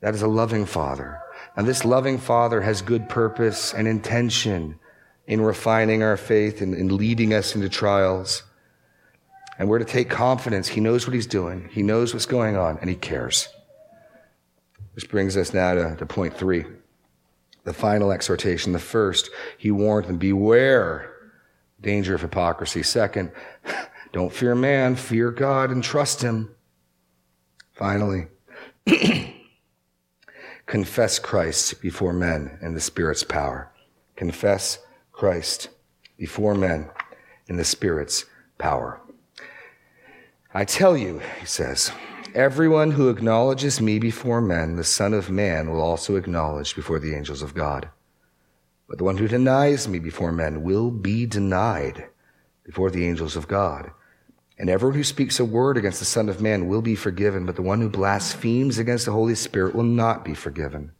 [0.00, 1.20] That is a loving father.
[1.56, 4.80] And this loving father has good purpose and intention
[5.26, 8.44] in refining our faith and in leading us into trials.
[9.58, 10.68] And we're to take confidence.
[10.68, 11.68] He knows what he's doing.
[11.70, 13.50] He knows what's going on and he cares.
[14.94, 16.64] Which brings us now to, to point three.
[17.68, 18.72] The final exhortation.
[18.72, 19.28] The first,
[19.58, 21.12] he warned them, beware
[21.82, 22.82] danger of hypocrisy.
[22.82, 23.30] Second,
[24.12, 26.48] don't fear man, fear God and trust him.
[27.74, 28.28] Finally,
[30.64, 33.70] confess Christ before men in the Spirit's power.
[34.16, 34.78] Confess
[35.12, 35.68] Christ
[36.16, 36.88] before men
[37.48, 38.24] in the Spirit's
[38.56, 38.98] power.
[40.54, 41.92] I tell you, he says,
[42.34, 47.14] everyone who acknowledges me before men, the Son of Man will also acknowledge before the
[47.14, 47.90] angels of God.
[48.88, 52.08] But the one who denies me before men will be denied
[52.64, 53.90] before the angels of God.
[54.58, 57.56] And everyone who speaks a word against the Son of Man will be forgiven, but
[57.56, 60.92] the one who blasphemes against the Holy Spirit will not be forgiven.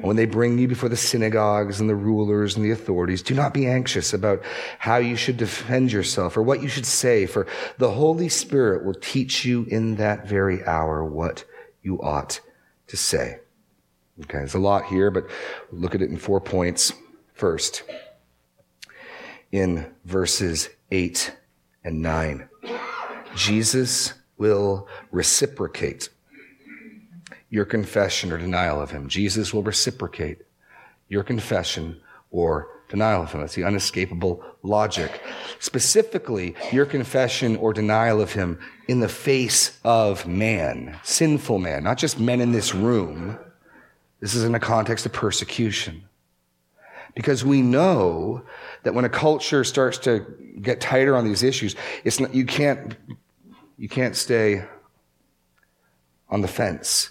[0.00, 3.52] When they bring you before the synagogues and the rulers and the authorities, do not
[3.52, 4.42] be anxious about
[4.78, 7.46] how you should defend yourself or what you should say, for
[7.78, 11.44] the Holy Spirit will teach you in that very hour what
[11.82, 12.40] you ought
[12.86, 13.40] to say.
[14.22, 15.26] Okay, there's a lot here, but
[15.72, 16.92] look at it in four points.
[17.32, 17.82] First,
[19.50, 21.34] in verses 8
[21.82, 22.48] and 9,
[23.34, 26.10] Jesus will reciprocate
[27.50, 29.08] your confession or denial of him.
[29.08, 30.38] Jesus will reciprocate
[31.08, 33.40] your confession or denial of him.
[33.40, 35.22] That's the unescapable logic.
[35.58, 41.98] Specifically, your confession or denial of him in the face of man, sinful man, not
[41.98, 43.38] just men in this room.
[44.20, 46.04] This is in the context of persecution.
[47.14, 48.42] Because we know
[48.82, 50.26] that when a culture starts to
[50.60, 52.96] get tighter on these issues, it's not, you can't,
[53.78, 54.64] you can't stay
[56.28, 57.10] on the fence.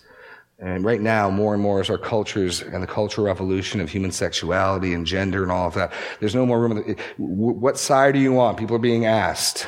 [0.63, 4.13] And right now, more and more as our cultures and the cultural revolution of human
[4.13, 5.91] sexuality and gender and all of that,
[6.21, 6.95] there's no more room.
[7.17, 8.57] What side do you want?
[8.57, 9.67] People are being asked.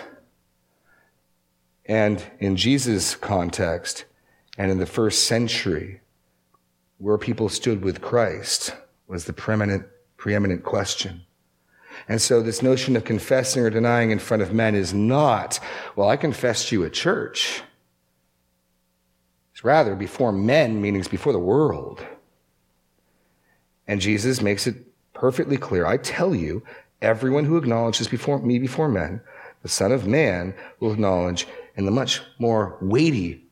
[1.86, 4.06] And in Jesus' context,
[4.58, 6.00] and in the first century,
[6.98, 8.74] where people stood with Christ
[9.06, 9.86] was the preeminent,
[10.16, 11.24] preeminent question.
[12.08, 15.60] And so this notion of confessing or denying in front of men is not,
[15.98, 17.64] well, I confessed you at church.
[19.66, 22.06] Rather before men, meaning before the world.
[23.88, 24.76] And Jesus makes it
[25.14, 25.88] perfectly clear.
[25.88, 26.62] I tell you,
[27.02, 29.22] everyone who acknowledges before me before men,
[29.64, 33.44] the Son of Man will acknowledge in the much more weighty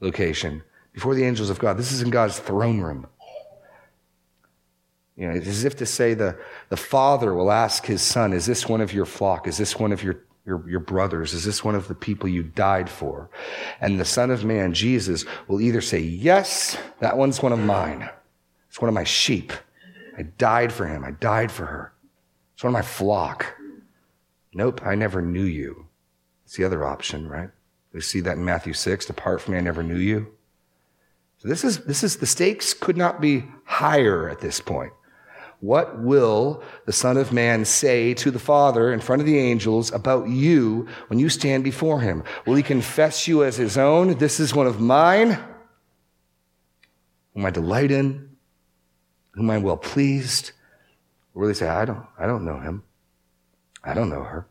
[0.00, 1.76] location before the angels of God.
[1.76, 3.06] This is in God's throne room.
[5.16, 6.36] You know, it's as if to say the,
[6.70, 9.46] the father will ask his son, Is this one of your flock?
[9.46, 11.32] Is this one of your, your, your brothers?
[11.32, 13.30] Is this one of the people you died for?
[13.80, 18.08] And the Son of Man, Jesus, will either say, Yes, that one's one of mine.
[18.68, 19.52] It's one of my sheep.
[20.16, 21.04] I died for him.
[21.04, 21.92] I died for her.
[22.54, 23.54] It's one of my flock.
[24.52, 25.86] Nope, I never knew you.
[26.44, 27.50] It's the other option, right?
[27.92, 29.06] We see that in Matthew 6.
[29.06, 30.32] Depart from me, I never knew you.
[31.38, 34.92] So this is, this is, the stakes could not be higher at this point.
[35.64, 39.90] What will the Son of Man say to the Father in front of the angels
[39.92, 42.22] about you when you stand before him?
[42.44, 44.18] Will he confess you as his own?
[44.18, 45.38] This is one of mine,
[47.32, 48.36] whom I delight in,
[49.30, 50.52] whom I'm well pleased.
[51.34, 52.82] Or will he say, I don't, I don't know him.
[53.82, 54.46] I don't know her.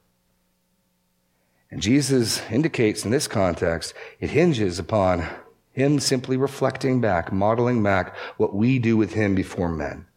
[1.70, 5.28] And Jesus indicates in this context, it hinges upon
[5.74, 10.08] him simply reflecting back, modeling back what we do with him before men.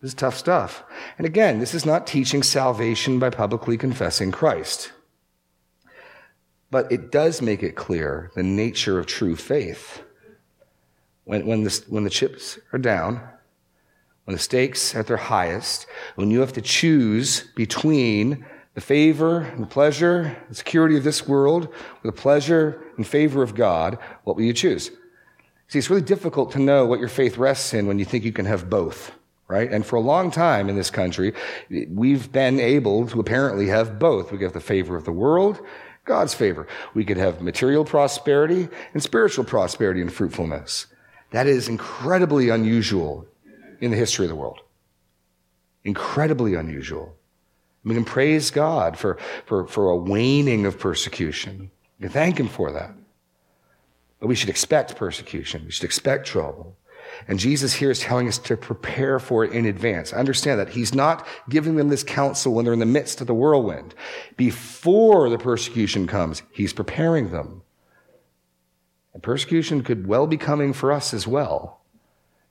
[0.00, 0.82] This is tough stuff.
[1.18, 4.92] And again, this is not teaching salvation by publicly confessing Christ.
[6.70, 10.02] But it does make it clear the nature of true faith.
[11.24, 13.20] When, when, the, when the chips are down,
[14.24, 19.40] when the stakes are at their highest, when you have to choose between the favor
[19.40, 21.68] and the pleasure, the security of this world,
[22.02, 24.90] with the pleasure and favor of God, what will you choose?
[25.68, 28.32] See, it's really difficult to know what your faith rests in when you think you
[28.32, 29.12] can have both
[29.50, 29.70] right?
[29.70, 31.34] And for a long time in this country,
[31.88, 34.30] we've been able to apparently have both.
[34.30, 35.60] We get the favor of the world,
[36.04, 36.68] God's favor.
[36.94, 40.86] We could have material prosperity and spiritual prosperity and fruitfulness.
[41.32, 43.26] That is incredibly unusual
[43.80, 44.60] in the history of the world.
[45.82, 47.16] Incredibly unusual.
[47.82, 51.70] We can praise God for, for, for a waning of persecution.
[51.98, 52.94] We can thank Him for that.
[54.20, 55.64] But we should expect persecution.
[55.64, 56.76] We should expect trouble.
[57.28, 60.12] And Jesus here is telling us to prepare for it in advance.
[60.12, 63.34] Understand that he's not giving them this counsel when they're in the midst of the
[63.34, 63.94] whirlwind.
[64.36, 67.62] Before the persecution comes, he's preparing them.
[69.12, 71.80] And persecution could well be coming for us as well.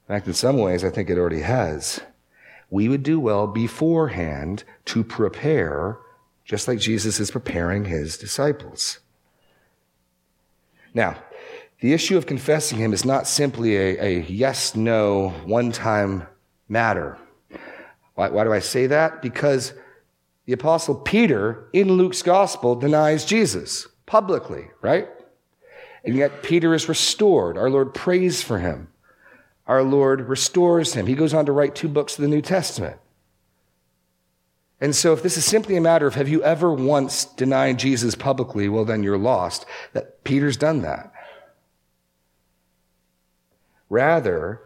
[0.07, 2.01] In fact, in some ways, I think it already has.
[2.69, 5.97] We would do well beforehand to prepare,
[6.45, 8.99] just like Jesus is preparing his disciples.
[10.93, 11.21] Now,
[11.81, 16.27] the issue of confessing him is not simply a, a yes no one time
[16.67, 17.17] matter.
[18.15, 19.21] Why, why do I say that?
[19.21, 19.73] Because
[20.45, 25.07] the apostle Peter in Luke's gospel denies Jesus publicly, right?
[26.03, 27.57] And yet Peter is restored.
[27.57, 28.89] Our Lord prays for him.
[29.67, 31.05] Our Lord restores him.
[31.05, 32.97] He goes on to write two books of the New Testament.
[34.81, 38.15] And so, if this is simply a matter of have you ever once denied Jesus
[38.15, 39.65] publicly, well, then you're lost.
[39.93, 41.11] That Peter's done that.
[43.89, 44.61] Rather,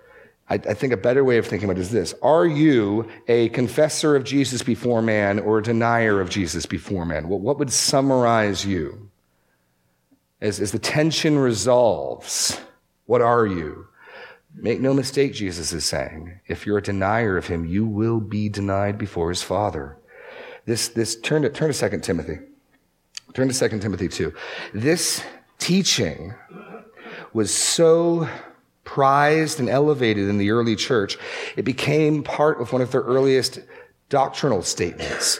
[0.49, 3.49] I, I, think a better way of thinking about it is this Are you a
[3.49, 7.30] confessor of Jesus before man or a denier of Jesus before man?
[7.30, 9.09] What, would summarize you?
[10.41, 12.59] As, as the tension resolves,
[13.05, 13.88] what are you?
[14.55, 16.39] Make no mistake, Jesus is saying.
[16.47, 19.97] If you're a denier of him, you will be denied before his Father.
[20.65, 22.39] This, this, turn to, turn to 2 Timothy.
[23.34, 24.34] Turn to 2 Timothy 2.
[24.74, 25.24] This
[25.57, 26.34] teaching
[27.34, 28.28] was so
[28.84, 31.18] prized and elevated in the early church,
[31.56, 33.60] it became part of one of their earliest
[34.10, 35.40] doctrinal statements.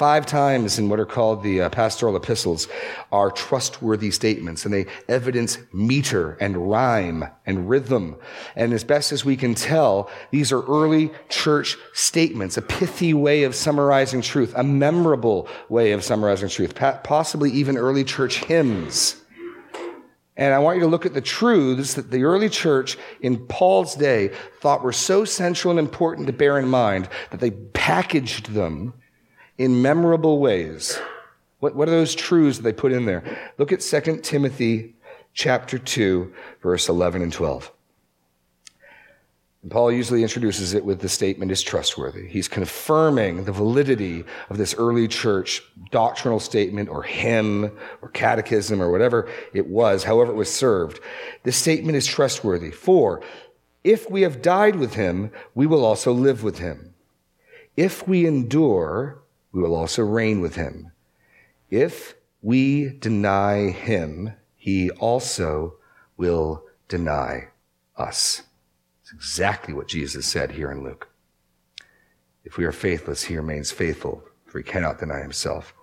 [0.00, 2.68] Five times in what are called the uh, pastoral epistles
[3.12, 8.16] are trustworthy statements, and they evidence meter and rhyme and rhythm.
[8.56, 13.42] And as best as we can tell, these are early church statements, a pithy way
[13.42, 19.19] of summarizing truth, a memorable way of summarizing truth, possibly even early church hymns.
[20.40, 23.94] And I want you to look at the truths that the early church in Paul's
[23.94, 24.30] day
[24.60, 28.94] thought were so central and important to bear in mind that they packaged them
[29.58, 30.98] in memorable ways.
[31.58, 33.52] What, what are those truths that they put in there?
[33.58, 34.94] Look at 2 Timothy
[35.34, 36.32] chapter 2,
[36.62, 37.70] verse 11 and 12.
[39.62, 42.28] And Paul usually introduces it with the statement is trustworthy.
[42.28, 48.90] He's confirming the validity of this early church doctrinal statement or hymn or catechism or
[48.90, 51.00] whatever it was, however it was served.
[51.42, 52.70] This statement is trustworthy.
[52.70, 53.22] For
[53.84, 56.94] if we have died with him, we will also live with him.
[57.76, 60.92] If we endure, we will also reign with him.
[61.70, 65.76] If we deny him, he also
[66.16, 67.48] will deny
[67.96, 68.42] us.
[69.12, 71.08] It's exactly what Jesus said here in Luke.
[72.44, 75.74] If we are faithless, he remains faithful, for he cannot deny himself.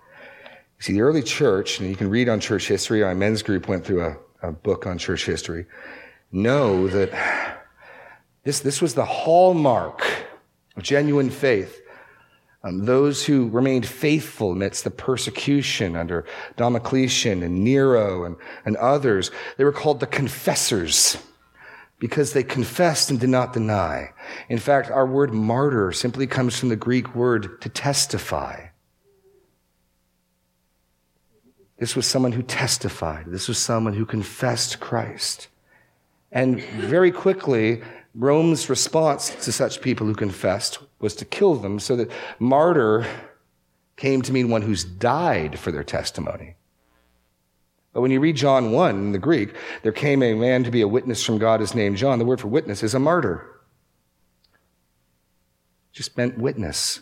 [0.78, 3.68] You see, the early church, and you can read on church history, our men's group
[3.68, 5.66] went through a, a book on church history,
[6.32, 7.66] know that
[8.44, 10.02] this, this was the hallmark
[10.76, 11.82] of genuine faith.
[12.64, 16.24] Um, those who remained faithful amidst the persecution under
[16.56, 21.18] Domitian and Nero and, and others, they were called the confessors
[21.98, 24.10] because they confessed and did not deny.
[24.48, 28.66] In fact, our word martyr simply comes from the Greek word to testify.
[31.78, 33.26] This was someone who testified.
[33.26, 35.48] This was someone who confessed Christ.
[36.30, 37.82] And very quickly,
[38.14, 43.06] Rome's response to such people who confessed was to kill them, so that martyr
[43.96, 46.56] came to mean one who's died for their testimony.
[48.00, 50.88] When you read John 1 in the Greek, there came a man to be a
[50.88, 52.18] witness from God, his name John.
[52.18, 53.44] The word for witness is a martyr.
[55.92, 57.00] Just meant witness.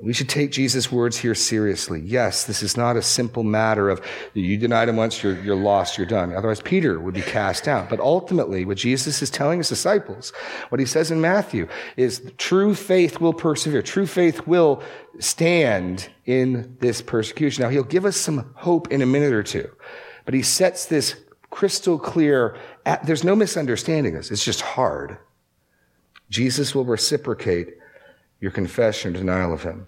[0.00, 2.00] We should take Jesus' words here seriously.
[2.00, 5.96] Yes, this is not a simple matter of you denied him once, you're, you're lost,
[5.96, 6.34] you're done.
[6.34, 7.88] Otherwise, Peter would be cast out.
[7.88, 10.32] But ultimately, what Jesus is telling his disciples,
[10.70, 13.82] what he says in Matthew, is true faith will persevere.
[13.82, 14.82] True faith will
[15.20, 17.62] stand in this persecution.
[17.62, 19.70] Now, he'll give us some hope in a minute or two,
[20.24, 21.14] but he sets this
[21.50, 22.56] crystal clear.
[22.84, 24.32] At, there's no misunderstanding this.
[24.32, 25.18] It's just hard.
[26.30, 27.74] Jesus will reciprocate
[28.44, 29.86] your confession or denial of him.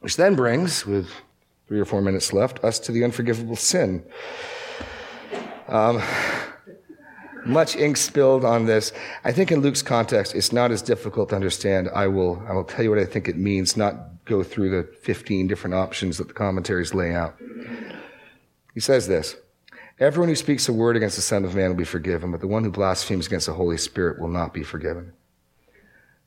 [0.00, 1.08] Which then brings, with
[1.68, 4.04] three or four minutes left, us to the unforgivable sin.
[5.68, 6.02] Um,
[7.46, 8.92] much ink spilled on this.
[9.22, 11.88] I think in Luke's context, it's not as difficult to understand.
[11.94, 14.92] I will, I will tell you what I think it means, not go through the
[15.02, 17.36] 15 different options that the commentaries lay out.
[18.74, 19.36] He says this
[20.00, 22.48] Everyone who speaks a word against the Son of Man will be forgiven, but the
[22.48, 25.12] one who blasphemes against the Holy Spirit will not be forgiven.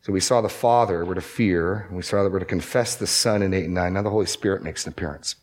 [0.06, 3.08] So we saw the Father, we're to fear, we saw that we're to confess the
[3.08, 3.92] Son in 8 and 9.
[3.92, 5.36] Now the Holy Spirit makes an appearance.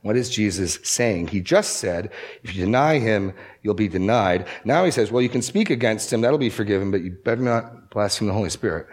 [0.00, 1.28] What is Jesus saying?
[1.28, 2.10] He just said,
[2.42, 4.46] if you deny him, you'll be denied.
[4.64, 7.42] Now he says, well, you can speak against him, that'll be forgiven, but you better
[7.42, 8.86] not blaspheme the Holy Spirit.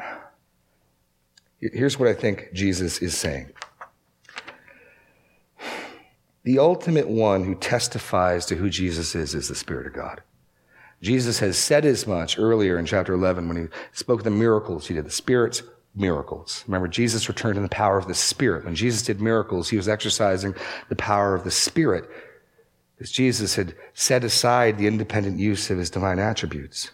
[1.61, 3.51] Here's what I think Jesus is saying.
[6.43, 10.21] The ultimate one who testifies to who Jesus is is the Spirit of God.
[11.01, 14.87] Jesus has said as much earlier in chapter 11 when he spoke of the miracles
[14.87, 15.63] he did, the Spirit's
[15.95, 16.63] miracles.
[16.67, 18.65] Remember, Jesus returned in the power of the Spirit.
[18.65, 20.55] When Jesus did miracles, he was exercising
[20.89, 22.09] the power of the Spirit
[22.99, 26.91] as Jesus had set aside the independent use of his divine attributes.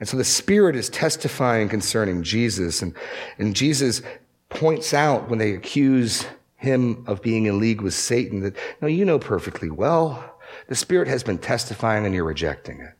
[0.00, 2.94] And so the Spirit is testifying concerning Jesus, and,
[3.38, 4.02] and Jesus
[4.48, 6.26] points out when they accuse
[6.56, 10.37] him of being in league with Satan that, no, you know perfectly well
[10.68, 12.94] the Spirit has been testifying and you're rejecting it.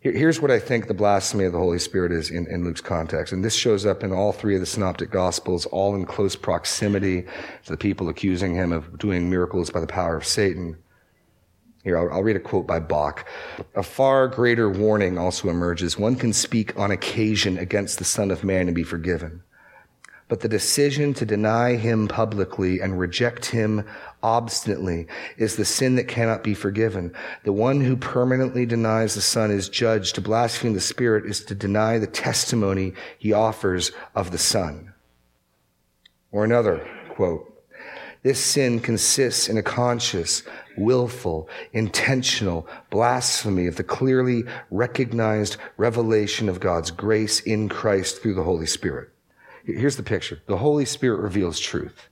[0.00, 3.32] Here's what I think the blasphemy of the Holy Spirit is in, in, Luke's context.
[3.32, 7.22] And this shows up in all three of the synoptic gospels, all in close proximity
[7.22, 10.76] to the people accusing him of doing miracles by the power of Satan.
[11.84, 13.28] Here, I'll, I'll read a quote by Bock.
[13.76, 15.96] A far greater warning also emerges.
[15.96, 19.44] One can speak on occasion against the Son of Man and be forgiven.
[20.26, 23.84] But the decision to deny him publicly and reject him
[24.22, 25.06] obstinately
[25.36, 27.14] is the sin that cannot be forgiven.
[27.44, 30.14] The one who permanently denies the Son is judged.
[30.14, 34.92] To blaspheme the Spirit is to deny the testimony he offers of the Son.
[36.30, 37.48] Or another quote.
[38.22, 40.44] This sin consists in a conscious,
[40.76, 48.44] willful, intentional blasphemy of the clearly recognized revelation of God's grace in Christ through the
[48.44, 49.08] Holy Spirit.
[49.64, 50.40] Here's the picture.
[50.46, 52.08] The Holy Spirit reveals truth.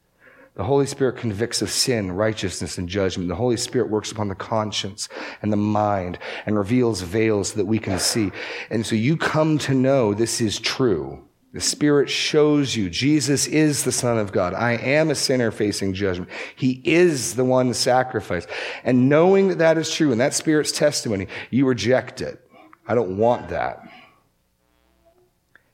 [0.54, 3.28] The Holy Spirit convicts of sin, righteousness, and judgment.
[3.28, 5.08] The Holy Spirit works upon the conscience
[5.42, 8.30] and the mind and reveals veils that we can see.
[8.68, 11.24] And so you come to know this is true.
[11.52, 14.54] The Spirit shows you Jesus is the Son of God.
[14.54, 16.30] I am a sinner facing judgment.
[16.54, 18.48] He is the one sacrificed.
[18.84, 22.40] And knowing that that is true and that Spirit's testimony, you reject it.
[22.86, 23.88] I don't want that.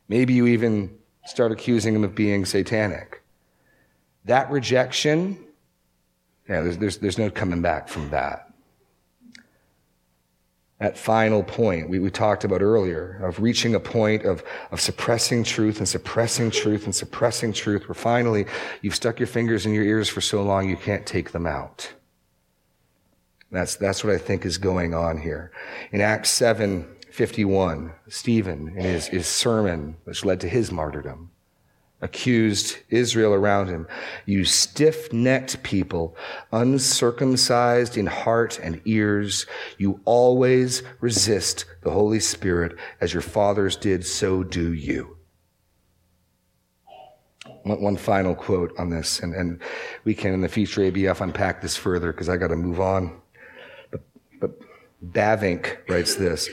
[0.08, 0.96] Maybe you even
[1.26, 3.22] start accusing him of being satanic.
[4.26, 5.38] That rejection,
[6.48, 8.52] yeah, there's, there's, there's no coming back from that.
[10.80, 15.42] That final point we, we talked about earlier of reaching a point of, of suppressing
[15.42, 18.44] truth and suppressing truth and suppressing truth, where finally
[18.82, 21.94] you've stuck your fingers in your ears for so long you can't take them out.
[23.50, 25.52] That's, that's what I think is going on here.
[25.92, 31.30] In Acts 7, 51, Stephen, in his, his sermon, which led to his martyrdom,
[32.02, 33.86] accused Israel around him.
[34.26, 36.16] You stiff necked people,
[36.52, 39.46] uncircumcised in heart and ears,
[39.78, 45.16] you always resist the Holy Spirit as your fathers did, so do you.
[47.64, 49.60] One final quote on this, and, and
[50.04, 53.20] we can in the future ABF unpack this further because I got to move on.
[53.90, 54.02] But,
[54.40, 54.60] but
[55.04, 56.48] Bavinck writes this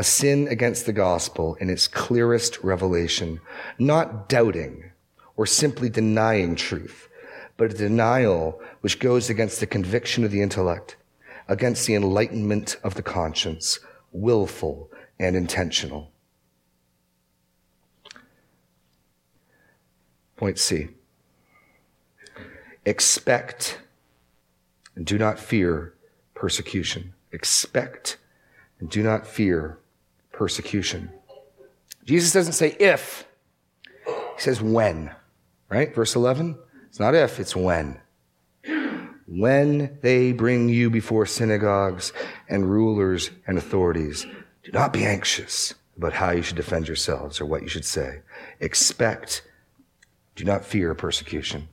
[0.00, 3.38] a sin against the gospel in its clearest revelation,
[3.78, 4.92] not doubting
[5.36, 7.10] or simply denying truth,
[7.58, 10.96] but a denial which goes against the conviction of the intellect,
[11.48, 13.78] against the enlightenment of the conscience,
[14.10, 16.10] willful and intentional.
[20.38, 20.88] Point C.
[22.86, 23.80] Expect
[24.96, 25.92] and do not fear
[26.32, 27.12] persecution.
[27.32, 28.16] Expect
[28.78, 29.76] and do not fear
[30.40, 31.10] persecution.
[32.06, 33.26] Jesus doesn't say if,
[34.06, 35.14] he says when,
[35.68, 35.94] right?
[35.94, 36.56] Verse 11.
[36.88, 38.00] It's not if, it's when.
[39.26, 42.14] When they bring you before synagogues
[42.48, 44.26] and rulers and authorities,
[44.62, 48.22] do not be anxious about how you should defend yourselves or what you should say.
[48.60, 49.42] Expect,
[50.36, 51.68] do not fear persecution.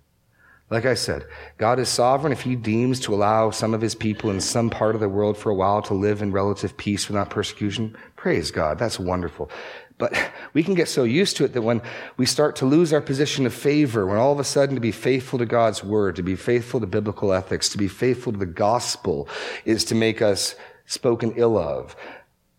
[0.70, 1.26] Like I said,
[1.57, 4.95] God is sovereign if he deems to allow some of his people in some part
[4.95, 7.95] of the world for a while to live in relative peace without persecution.
[8.18, 8.78] Praise God.
[8.78, 9.49] That's wonderful.
[9.97, 10.13] But
[10.53, 11.82] we can get so used to it that when
[12.18, 14.91] we start to lose our position of favor, when all of a sudden to be
[14.91, 18.45] faithful to God's word, to be faithful to biblical ethics, to be faithful to the
[18.45, 19.30] gospel
[19.63, 20.55] is to make us
[20.86, 21.95] spoken ill of,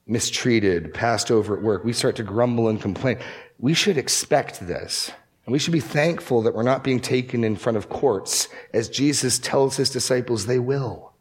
[0.06, 3.18] mistreated, passed over at work, we start to grumble and complain.
[3.59, 5.11] We should expect this.
[5.49, 8.86] And we should be thankful that we're not being taken in front of courts as
[8.90, 11.14] Jesus tells his disciples they will.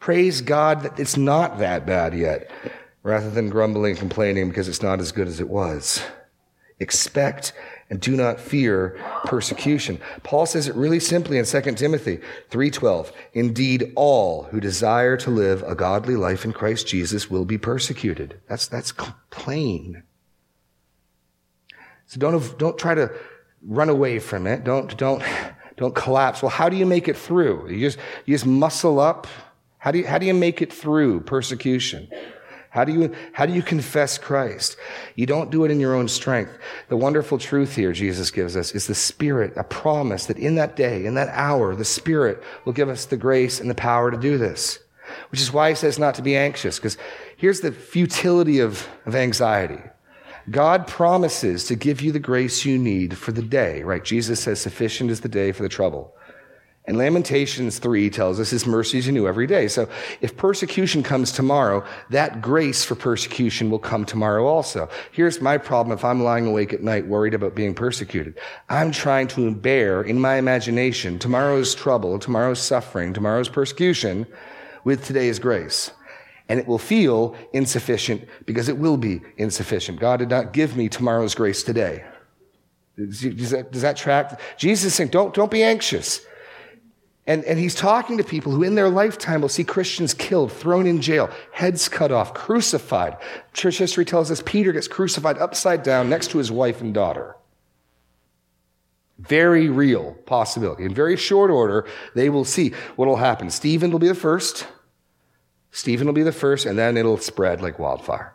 [0.00, 2.50] Praise God that it's not that bad yet,
[3.02, 6.02] rather than grumbling and complaining because it's not as good as it was.
[6.78, 7.54] Expect
[7.88, 9.98] and do not fear persecution.
[10.22, 12.20] Paul says it really simply in 2 Timothy
[12.50, 13.12] 3:12.
[13.32, 18.38] Indeed, all who desire to live a godly life in Christ Jesus will be persecuted.
[18.46, 18.92] That's that's
[19.30, 20.02] plain.
[22.10, 23.08] So don't, don't try to
[23.62, 24.64] run away from it.
[24.64, 25.22] Don't, don't,
[25.76, 26.42] don't collapse.
[26.42, 27.70] Well, how do you make it through?
[27.70, 29.28] You just, you just muscle up.
[29.78, 32.08] How do you, how do you make it through persecution?
[32.70, 34.76] How do you, how do you confess Christ?
[35.14, 36.50] You don't do it in your own strength.
[36.88, 40.74] The wonderful truth here Jesus gives us is the Spirit, a promise that in that
[40.74, 44.18] day, in that hour, the Spirit will give us the grace and the power to
[44.18, 44.80] do this.
[45.30, 46.98] Which is why he says not to be anxious, because
[47.36, 49.80] here's the futility of, of anxiety.
[50.50, 54.02] God promises to give you the grace you need for the day, right?
[54.02, 56.14] Jesus says, sufficient is the day for the trouble.
[56.86, 59.68] And Lamentations 3 tells us his mercies are new every day.
[59.68, 59.88] So
[60.22, 64.88] if persecution comes tomorrow, that grace for persecution will come tomorrow also.
[65.12, 68.38] Here's my problem if I'm lying awake at night worried about being persecuted.
[68.68, 74.26] I'm trying to bear in my imagination tomorrow's trouble, tomorrow's suffering, tomorrow's persecution
[74.82, 75.92] with today's grace
[76.50, 80.00] and it will feel insufficient because it will be insufficient.
[80.00, 82.04] God did not give me tomorrow's grace today.
[82.96, 84.40] Does that, does that track?
[84.56, 86.26] Jesus is saying, don't, don't be anxious.
[87.28, 90.88] And, and he's talking to people who in their lifetime will see Christians killed, thrown
[90.88, 93.16] in jail, heads cut off, crucified.
[93.52, 97.36] Church history tells us Peter gets crucified upside down next to his wife and daughter.
[99.20, 100.84] Very real possibility.
[100.84, 101.86] In very short order,
[102.16, 103.50] they will see what will happen.
[103.50, 104.66] Stephen will be the first.
[105.70, 108.34] Stephen will be the first, and then it'll spread like wildfire.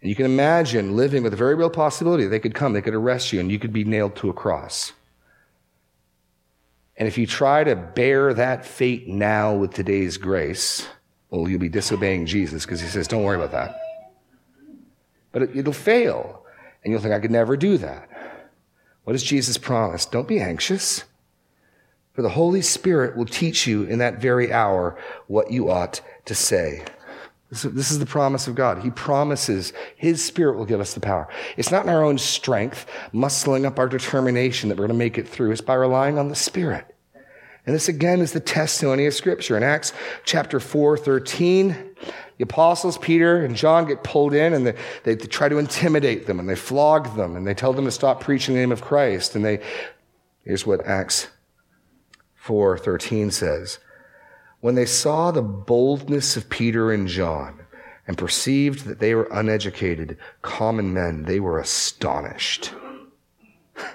[0.00, 2.94] And you can imagine living with a very real possibility they could come, they could
[2.94, 4.92] arrest you, and you could be nailed to a cross.
[6.96, 10.88] And if you try to bear that fate now with today's grace,
[11.30, 13.80] well, you'll be disobeying Jesus because he says, don't worry about that.
[15.30, 16.44] But it, it'll fail,
[16.84, 18.08] and you'll think, I could never do that.
[19.04, 20.04] What does Jesus promise?
[20.04, 21.04] Don't be anxious.
[22.14, 24.98] For the Holy Spirit will teach you in that very hour
[25.28, 26.84] what you ought to say.
[27.50, 28.82] This is the promise of God.
[28.82, 31.28] He promises His Spirit will give us the power.
[31.58, 35.18] It's not in our own strength, muscling up our determination that we're going to make
[35.18, 35.52] it through.
[35.52, 36.86] It's by relying on the Spirit.
[37.66, 39.56] And this again is the testimony of Scripture.
[39.56, 39.92] In Acts
[40.24, 41.68] chapter 4, 13,
[42.38, 46.26] the apostles, Peter and John, get pulled in and they, they, they try to intimidate
[46.26, 48.80] them and they flog them and they tell them to stop preaching the name of
[48.80, 49.36] Christ.
[49.36, 49.60] And they,
[50.44, 51.28] here's what Acts
[52.42, 53.78] 4:13 says,
[54.60, 57.60] "When they saw the boldness of Peter and John
[58.06, 62.74] and perceived that they were uneducated, common men, they were astonished."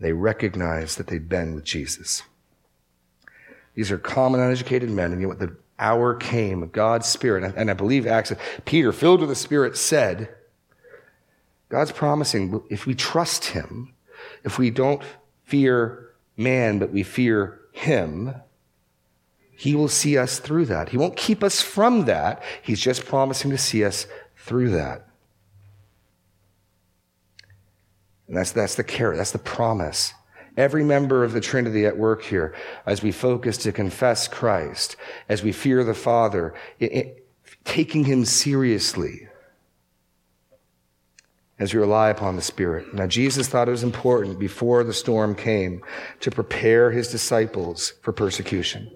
[0.00, 2.22] they recognized that they'd been with Jesus.
[3.74, 8.06] These are common, uneducated men, and yet the hour came, God's Spirit, and I believe
[8.06, 8.32] Acts,
[8.64, 10.34] Peter, filled with the Spirit, said,
[11.68, 13.92] God's promising if we trust Him,
[14.44, 15.02] if we don't
[15.44, 16.05] fear
[16.36, 18.34] man, but we fear Him,
[19.50, 20.90] He will see us through that.
[20.90, 22.42] He won't keep us from that.
[22.62, 24.06] He's just promising to see us
[24.36, 25.06] through that.
[28.28, 30.12] And that's, that's the care, that's the promise.
[30.56, 32.54] Every member of the Trinity at work here,
[32.86, 34.96] as we focus to confess Christ,
[35.28, 37.28] as we fear the Father, it, it,
[37.64, 39.28] taking Him seriously,
[41.58, 42.92] as we rely upon the Spirit.
[42.92, 45.82] Now, Jesus thought it was important before the storm came
[46.20, 48.90] to prepare His disciples for persecution.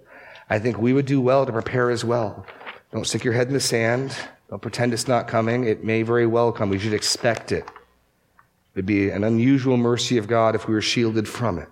[0.50, 2.44] I think we would do well to prepare as well.
[2.92, 4.14] Don't stick your head in the sand.
[4.50, 5.64] Don't pretend it's not coming.
[5.64, 6.68] It may very well come.
[6.68, 7.64] We should expect it.
[7.64, 11.68] It would be an unusual mercy of God if we were shielded from it.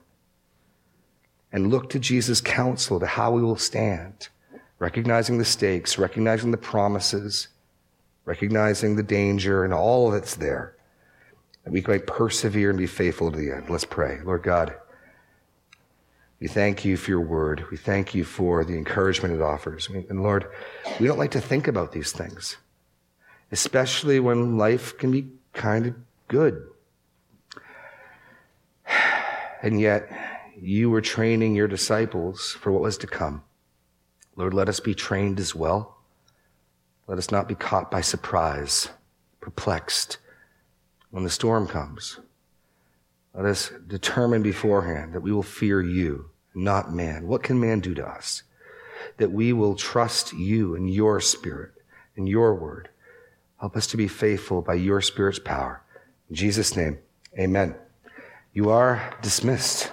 [1.53, 4.29] And look to Jesus' counsel to how we will stand,
[4.79, 7.49] recognizing the stakes, recognizing the promises,
[8.25, 10.77] recognizing the danger and all that's there.
[11.69, 13.69] That we might persevere and be faithful to the end.
[13.69, 14.21] Let's pray.
[14.25, 14.75] Lord God,
[16.41, 17.67] we thank you for your word.
[17.71, 19.87] We thank you for the encouragement it offers.
[19.91, 20.47] And Lord,
[20.99, 22.57] we don't like to think about these things,
[23.53, 25.95] especially when life can be kind of
[26.29, 26.67] good.
[29.61, 30.09] And yet,
[30.59, 33.43] you were training your disciples for what was to come.
[34.37, 35.99] Lord, let us be trained as well.
[37.07, 38.89] Let us not be caught by surprise,
[39.41, 40.17] perplexed
[41.11, 42.19] when the storm comes.
[43.35, 47.27] Let us determine beforehand that we will fear you, not man.
[47.27, 48.43] What can man do to us?
[49.19, 51.73] That we will trust you and your spirit
[52.17, 52.89] and your word.
[53.61, 55.83] Help us to be faithful by your spirit's power.
[56.29, 56.99] In Jesus' name,
[57.39, 57.75] amen.
[58.53, 59.93] You are dismissed.